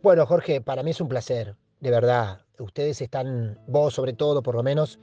Bueno, 0.00 0.26
Jorge, 0.26 0.60
para 0.60 0.84
mí 0.84 0.92
es 0.92 1.00
un 1.00 1.08
placer, 1.08 1.56
de 1.80 1.90
verdad. 1.90 2.42
Ustedes 2.60 3.00
están, 3.00 3.58
vos 3.66 3.94
sobre 3.94 4.12
todo, 4.12 4.44
por 4.44 4.54
lo 4.54 4.62
menos, 4.62 5.00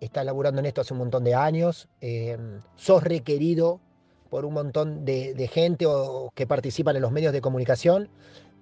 estás 0.00 0.24
laburando 0.24 0.60
en 0.60 0.66
esto 0.66 0.82
hace 0.82 0.94
un 0.94 0.98
montón 0.98 1.24
de 1.24 1.34
años. 1.34 1.88
Em, 2.00 2.60
sos 2.76 3.02
requerido 3.02 3.80
por 4.30 4.44
un 4.44 4.54
montón 4.54 5.04
de, 5.04 5.50
gente 5.52 5.84
o, 5.86 6.30
que 6.36 6.46
participan 6.46 6.94
en 6.94 7.02
los 7.02 7.10
medios 7.10 7.32
de 7.32 7.40
comunicación 7.40 8.08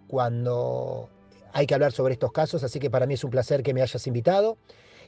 cuando 0.09 1.11
hay 1.53 1.67
que 1.67 1.75
hablar 1.75 1.93
sobre 1.93 2.15
estos 2.15 2.33
casos, 2.33 2.65
así 2.65 2.81
que 2.81 2.91
para 2.91 3.07
mí 3.07 3.15
es 3.15 3.25
un 3.25 3.31
placer 3.31 3.63
que 3.63 3.75
me 3.75 3.83
hayas 3.83 4.07
invitado. 4.07 4.57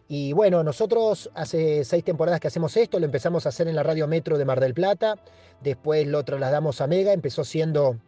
Y 0.09 0.35
bueno, 0.35 0.63
nosotros 0.63 1.31
hace 1.35 1.85
seis 1.85 2.05
temporadas 2.05 2.39
que 2.39 2.49
hacemos 2.49 2.77
esto, 2.77 2.99
lo 2.99 3.07
empezamos 3.07 3.47
a 3.47 3.49
hacer 3.49 3.67
en 3.67 3.77
la 3.77 3.83
Radio 3.83 4.07
Metro 4.07 4.37
de 4.37 4.45
Mar 4.45 4.61
del 4.61 4.75
Plata, 4.75 5.17
después 5.63 6.07
lo 6.07 6.23
trasladamos 6.23 6.83
a 6.83 6.87
Mega, 6.87 7.15
empezó 7.15 7.45
siendo 7.45 7.99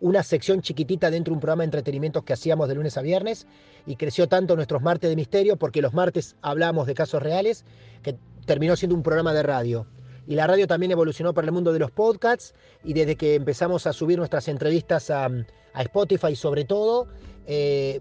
una 0.00 0.22
sección 0.22 0.60
chiquitita 0.60 1.10
dentro 1.10 1.32
de 1.32 1.36
un 1.36 1.40
programa 1.40 1.62
de 1.62 1.66
entretenimiento 1.66 2.22
que 2.22 2.32
hacíamos 2.32 2.68
de 2.68 2.74
lunes 2.74 2.96
a 2.96 3.02
viernes 3.02 3.46
y 3.86 3.96
creció 3.96 4.28
tanto 4.28 4.56
nuestros 4.56 4.82
martes 4.82 5.08
de 5.08 5.16
misterio 5.16 5.56
porque 5.56 5.80
los 5.80 5.94
martes 5.94 6.36
hablamos 6.42 6.86
de 6.86 6.94
casos 6.94 7.22
reales 7.22 7.64
que 8.02 8.16
terminó 8.44 8.76
siendo 8.76 8.94
un 8.94 9.02
programa 9.02 9.32
de 9.32 9.42
radio. 9.42 9.86
Y 10.26 10.34
la 10.34 10.46
radio 10.46 10.66
también 10.66 10.92
evolucionó 10.92 11.34
para 11.34 11.46
el 11.46 11.52
mundo 11.52 11.72
de 11.72 11.78
los 11.78 11.90
podcasts 11.90 12.54
y 12.84 12.92
desde 12.92 13.16
que 13.16 13.36
empezamos 13.36 13.86
a 13.86 13.92
subir 13.92 14.18
nuestras 14.18 14.48
entrevistas 14.48 15.10
a, 15.10 15.30
Spotify 15.78 16.34
sobre 16.34 16.64
todo, 16.64 17.06
eh, 17.46 18.00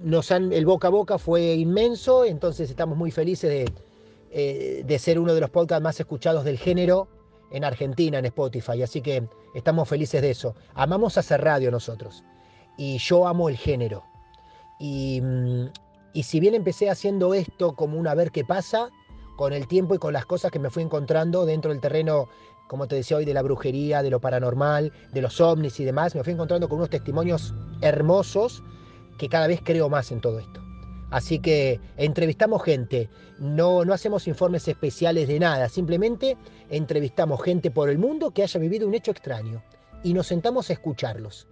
nos 0.00 0.30
han, 0.30 0.52
el 0.52 0.64
boca 0.64 0.86
a 0.86 0.90
boca 0.90 1.18
fue 1.18 1.54
inmenso, 1.54 2.24
entonces 2.24 2.70
estamos 2.70 2.96
muy 2.96 3.10
felices 3.10 3.50
de, 3.50 3.72
eh, 4.30 4.84
de 4.86 4.98
ser 5.00 5.18
uno 5.18 5.34
de 5.34 5.40
los 5.40 5.50
podcasts 5.50 5.82
más 5.82 5.98
escuchados 5.98 6.44
del 6.44 6.58
género 6.58 7.08
en 7.52 7.64
Argentina, 7.64 8.18
en 8.18 8.24
Spotify, 8.26 8.82
así 8.82 9.00
que 9.00 9.28
estamos 9.54 9.88
felices 9.88 10.22
de 10.22 10.30
eso. 10.30 10.54
Amamos 10.74 11.18
hacer 11.18 11.42
radio 11.42 11.70
nosotros 11.70 12.24
y 12.76 12.98
yo 12.98 13.26
amo 13.26 13.48
el 13.48 13.56
género. 13.56 14.04
Y, 14.78 15.20
mm, 15.20 15.66
y 16.14 16.22
si 16.24 16.40
bien 16.40 16.54
empecé 16.54 16.90
haciendo 16.90 17.34
esto 17.34 17.74
como 17.74 17.98
un 17.98 18.08
a 18.08 18.14
ver 18.14 18.30
qué 18.30 18.44
pasa, 18.44 18.90
con 19.36 19.52
el 19.52 19.66
tiempo 19.66 19.94
y 19.94 19.98
con 19.98 20.12
las 20.12 20.26
cosas 20.26 20.50
que 20.50 20.58
me 20.58 20.70
fui 20.70 20.82
encontrando 20.82 21.44
dentro 21.44 21.70
del 21.70 21.80
terreno, 21.80 22.28
como 22.68 22.86
te 22.86 22.96
decía 22.96 23.16
hoy, 23.16 23.24
de 23.24 23.34
la 23.34 23.42
brujería, 23.42 24.02
de 24.02 24.10
lo 24.10 24.20
paranormal, 24.20 24.92
de 25.12 25.22
los 25.22 25.40
ovnis 25.40 25.80
y 25.80 25.84
demás, 25.84 26.14
me 26.14 26.22
fui 26.22 26.32
encontrando 26.32 26.68
con 26.68 26.78
unos 26.78 26.90
testimonios 26.90 27.54
hermosos 27.80 28.62
que 29.18 29.28
cada 29.28 29.46
vez 29.46 29.60
creo 29.62 29.88
más 29.88 30.12
en 30.12 30.20
todo 30.20 30.38
esto. 30.38 30.61
Así 31.12 31.40
que 31.40 31.78
entrevistamos 31.98 32.62
gente, 32.62 33.10
no, 33.38 33.84
no 33.84 33.92
hacemos 33.92 34.26
informes 34.26 34.66
especiales 34.66 35.28
de 35.28 35.38
nada, 35.38 35.68
simplemente 35.68 36.38
entrevistamos 36.70 37.42
gente 37.42 37.70
por 37.70 37.90
el 37.90 37.98
mundo 37.98 38.30
que 38.30 38.42
haya 38.42 38.58
vivido 38.58 38.88
un 38.88 38.94
hecho 38.94 39.10
extraño 39.10 39.62
y 40.02 40.14
nos 40.14 40.26
sentamos 40.26 40.70
a 40.70 40.72
escucharlos. 40.72 41.46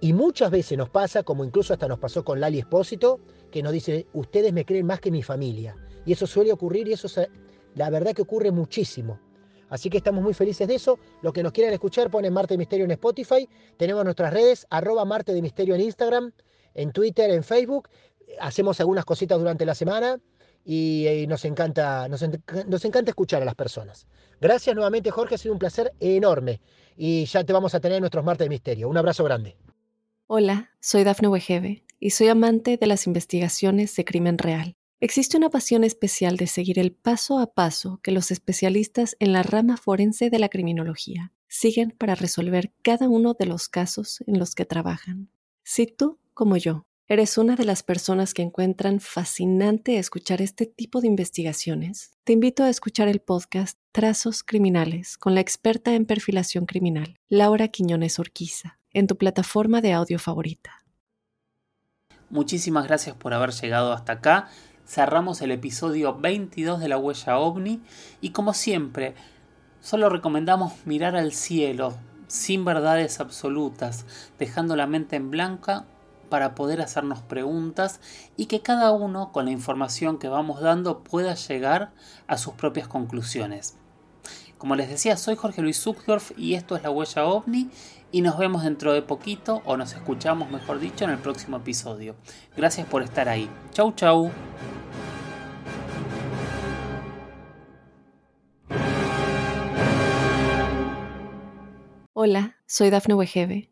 Y 0.00 0.12
muchas 0.12 0.52
veces 0.52 0.78
nos 0.78 0.90
pasa, 0.90 1.24
como 1.24 1.44
incluso 1.44 1.72
hasta 1.72 1.88
nos 1.88 1.98
pasó 1.98 2.24
con 2.24 2.38
Lali 2.38 2.60
Espósito, 2.60 3.18
que 3.50 3.64
nos 3.64 3.72
dice, 3.72 4.06
ustedes 4.12 4.52
me 4.52 4.64
creen 4.64 4.86
más 4.86 5.00
que 5.00 5.10
mi 5.10 5.24
familia. 5.24 5.76
y 6.06 6.12
eso 6.12 6.26
suele 6.26 6.52
ocurrir 6.52 6.86
y 6.86 6.92
eso 6.92 7.08
la 7.74 7.90
verdad 7.90 8.12
que 8.14 8.22
ocurre 8.22 8.52
muchísimo. 8.52 9.18
Así 9.70 9.88
que 9.90 9.96
estamos 9.96 10.22
muy 10.22 10.34
felices 10.34 10.68
de 10.68 10.74
eso. 10.74 10.98
Los 11.22 11.32
que 11.32 11.42
nos 11.42 11.52
quieran 11.52 11.72
escuchar 11.72 12.10
ponen 12.10 12.32
Marte 12.32 12.54
de 12.54 12.58
Misterio 12.58 12.84
en 12.84 12.90
Spotify. 12.92 13.48
Tenemos 13.76 14.04
nuestras 14.04 14.32
redes, 14.32 14.66
arroba 14.70 15.04
Marte 15.04 15.32
de 15.32 15.40
Misterio 15.40 15.74
en 15.74 15.80
Instagram, 15.80 16.32
en 16.74 16.92
Twitter, 16.92 17.30
en 17.30 17.42
Facebook. 17.42 17.88
Hacemos 18.40 18.80
algunas 18.80 19.04
cositas 19.04 19.38
durante 19.38 19.64
la 19.64 19.74
semana 19.74 20.18
y, 20.64 21.06
eh, 21.06 21.26
nos, 21.26 21.44
encanta, 21.44 22.08
nos, 22.08 22.22
encanta 22.22 23.10
escuchar 23.10 23.42
a 23.42 23.44
las 23.44 23.54
personas. 23.54 24.06
Gracias 24.40 24.74
nuevamente 24.74 25.10
Jorge, 25.10 25.34
ha 25.34 25.38
sido 25.38 25.54
un 25.54 25.58
placer 25.58 25.92
enorme. 26.00 26.60
Y 26.96 27.24
ya 27.24 27.44
te 27.44 27.52
vamos 27.52 27.74
a 27.74 27.80
tener 27.80 27.96
en 27.96 28.02
nuestros 28.02 28.24
Marte 28.24 28.44
de 28.44 28.50
Misterio. 28.50 28.88
Un 28.88 28.96
abrazo 28.96 29.24
grande. 29.24 29.56
Hola, 30.26 30.70
soy 30.80 31.04
Dafne 31.04 31.28
Wegebe 31.28 31.84
y 31.98 32.10
soy 32.10 32.28
amante 32.28 32.76
de 32.76 32.86
las 32.86 33.06
investigaciones 33.06 33.94
de 33.96 34.04
crimen 34.04 34.38
real. 34.38 34.74
Existe 35.00 35.36
una 35.36 35.50
pasión 35.50 35.82
especial 35.82 36.36
de 36.36 36.46
seguir 36.46 36.78
el 36.78 36.92
paso 36.92 37.40
a 37.40 37.54
paso 37.54 37.98
que 38.04 38.12
los 38.12 38.30
especialistas 38.30 39.16
en 39.18 39.32
la 39.32 39.42
rama 39.42 39.76
forense 39.76 40.30
de 40.30 40.38
la 40.38 40.48
criminología 40.48 41.32
siguen 41.48 41.90
para 41.90 42.14
resolver 42.14 42.72
cada 42.82 43.08
uno 43.08 43.34
de 43.34 43.46
los 43.46 43.68
casos 43.68 44.22
en 44.28 44.38
los 44.38 44.54
que 44.54 44.64
trabajan. 44.64 45.28
Si 45.64 45.86
tú, 45.86 46.20
como 46.34 46.56
yo, 46.56 46.86
eres 47.12 47.36
una 47.36 47.56
de 47.56 47.66
las 47.66 47.82
personas 47.82 48.32
que 48.32 48.40
encuentran 48.40 48.98
fascinante 48.98 49.98
escuchar 49.98 50.40
este 50.40 50.64
tipo 50.64 51.02
de 51.02 51.08
investigaciones, 51.08 52.16
te 52.24 52.32
invito 52.32 52.64
a 52.64 52.70
escuchar 52.70 53.06
el 53.06 53.20
podcast 53.20 53.78
Trazos 53.92 54.42
Criminales 54.42 55.18
con 55.18 55.34
la 55.34 55.42
experta 55.42 55.92
en 55.92 56.06
perfilación 56.06 56.64
criminal, 56.64 57.18
Laura 57.28 57.68
Quiñones 57.68 58.18
Orquiza 58.18 58.78
en 58.94 59.08
tu 59.08 59.18
plataforma 59.18 59.82
de 59.82 59.92
audio 59.92 60.18
favorita. 60.18 60.86
Muchísimas 62.30 62.86
gracias 62.86 63.14
por 63.14 63.34
haber 63.34 63.50
llegado 63.50 63.92
hasta 63.92 64.14
acá. 64.14 64.48
Cerramos 64.86 65.42
el 65.42 65.50
episodio 65.50 66.18
22 66.18 66.80
de 66.80 66.88
la 66.88 66.96
huella 66.96 67.38
ovni 67.38 67.82
y 68.22 68.30
como 68.30 68.54
siempre, 68.54 69.14
solo 69.82 70.08
recomendamos 70.08 70.72
mirar 70.86 71.14
al 71.16 71.32
cielo 71.32 71.94
sin 72.26 72.64
verdades 72.64 73.20
absolutas, 73.20 74.06
dejando 74.38 74.76
la 74.76 74.86
mente 74.86 75.16
en 75.16 75.30
blanca 75.30 75.84
para 76.32 76.54
poder 76.54 76.80
hacernos 76.80 77.20
preguntas 77.20 78.00
y 78.38 78.46
que 78.46 78.62
cada 78.62 78.90
uno 78.90 79.32
con 79.32 79.44
la 79.44 79.50
información 79.50 80.18
que 80.18 80.28
vamos 80.28 80.62
dando 80.62 81.04
pueda 81.04 81.34
llegar 81.34 81.92
a 82.26 82.38
sus 82.38 82.54
propias 82.54 82.88
conclusiones. 82.88 83.76
Como 84.56 84.74
les 84.74 84.88
decía, 84.88 85.18
soy 85.18 85.36
Jorge 85.36 85.60
Luis 85.60 85.78
Zuckdorf 85.78 86.32
y 86.38 86.54
esto 86.54 86.74
es 86.74 86.82
La 86.84 86.90
Huella 86.90 87.26
OVNI 87.26 87.68
y 88.12 88.22
nos 88.22 88.38
vemos 88.38 88.64
dentro 88.64 88.94
de 88.94 89.02
poquito 89.02 89.60
o 89.66 89.76
nos 89.76 89.92
escuchamos 89.92 90.50
mejor 90.50 90.80
dicho 90.80 91.04
en 91.04 91.10
el 91.10 91.18
próximo 91.18 91.58
episodio. 91.58 92.16
Gracias 92.56 92.86
por 92.86 93.02
estar 93.02 93.28
ahí. 93.28 93.50
Chau 93.72 93.92
chau. 93.92 94.30
Hola, 102.14 102.56
soy 102.64 102.88
Dafne 102.88 103.12
Wegebe 103.12 103.71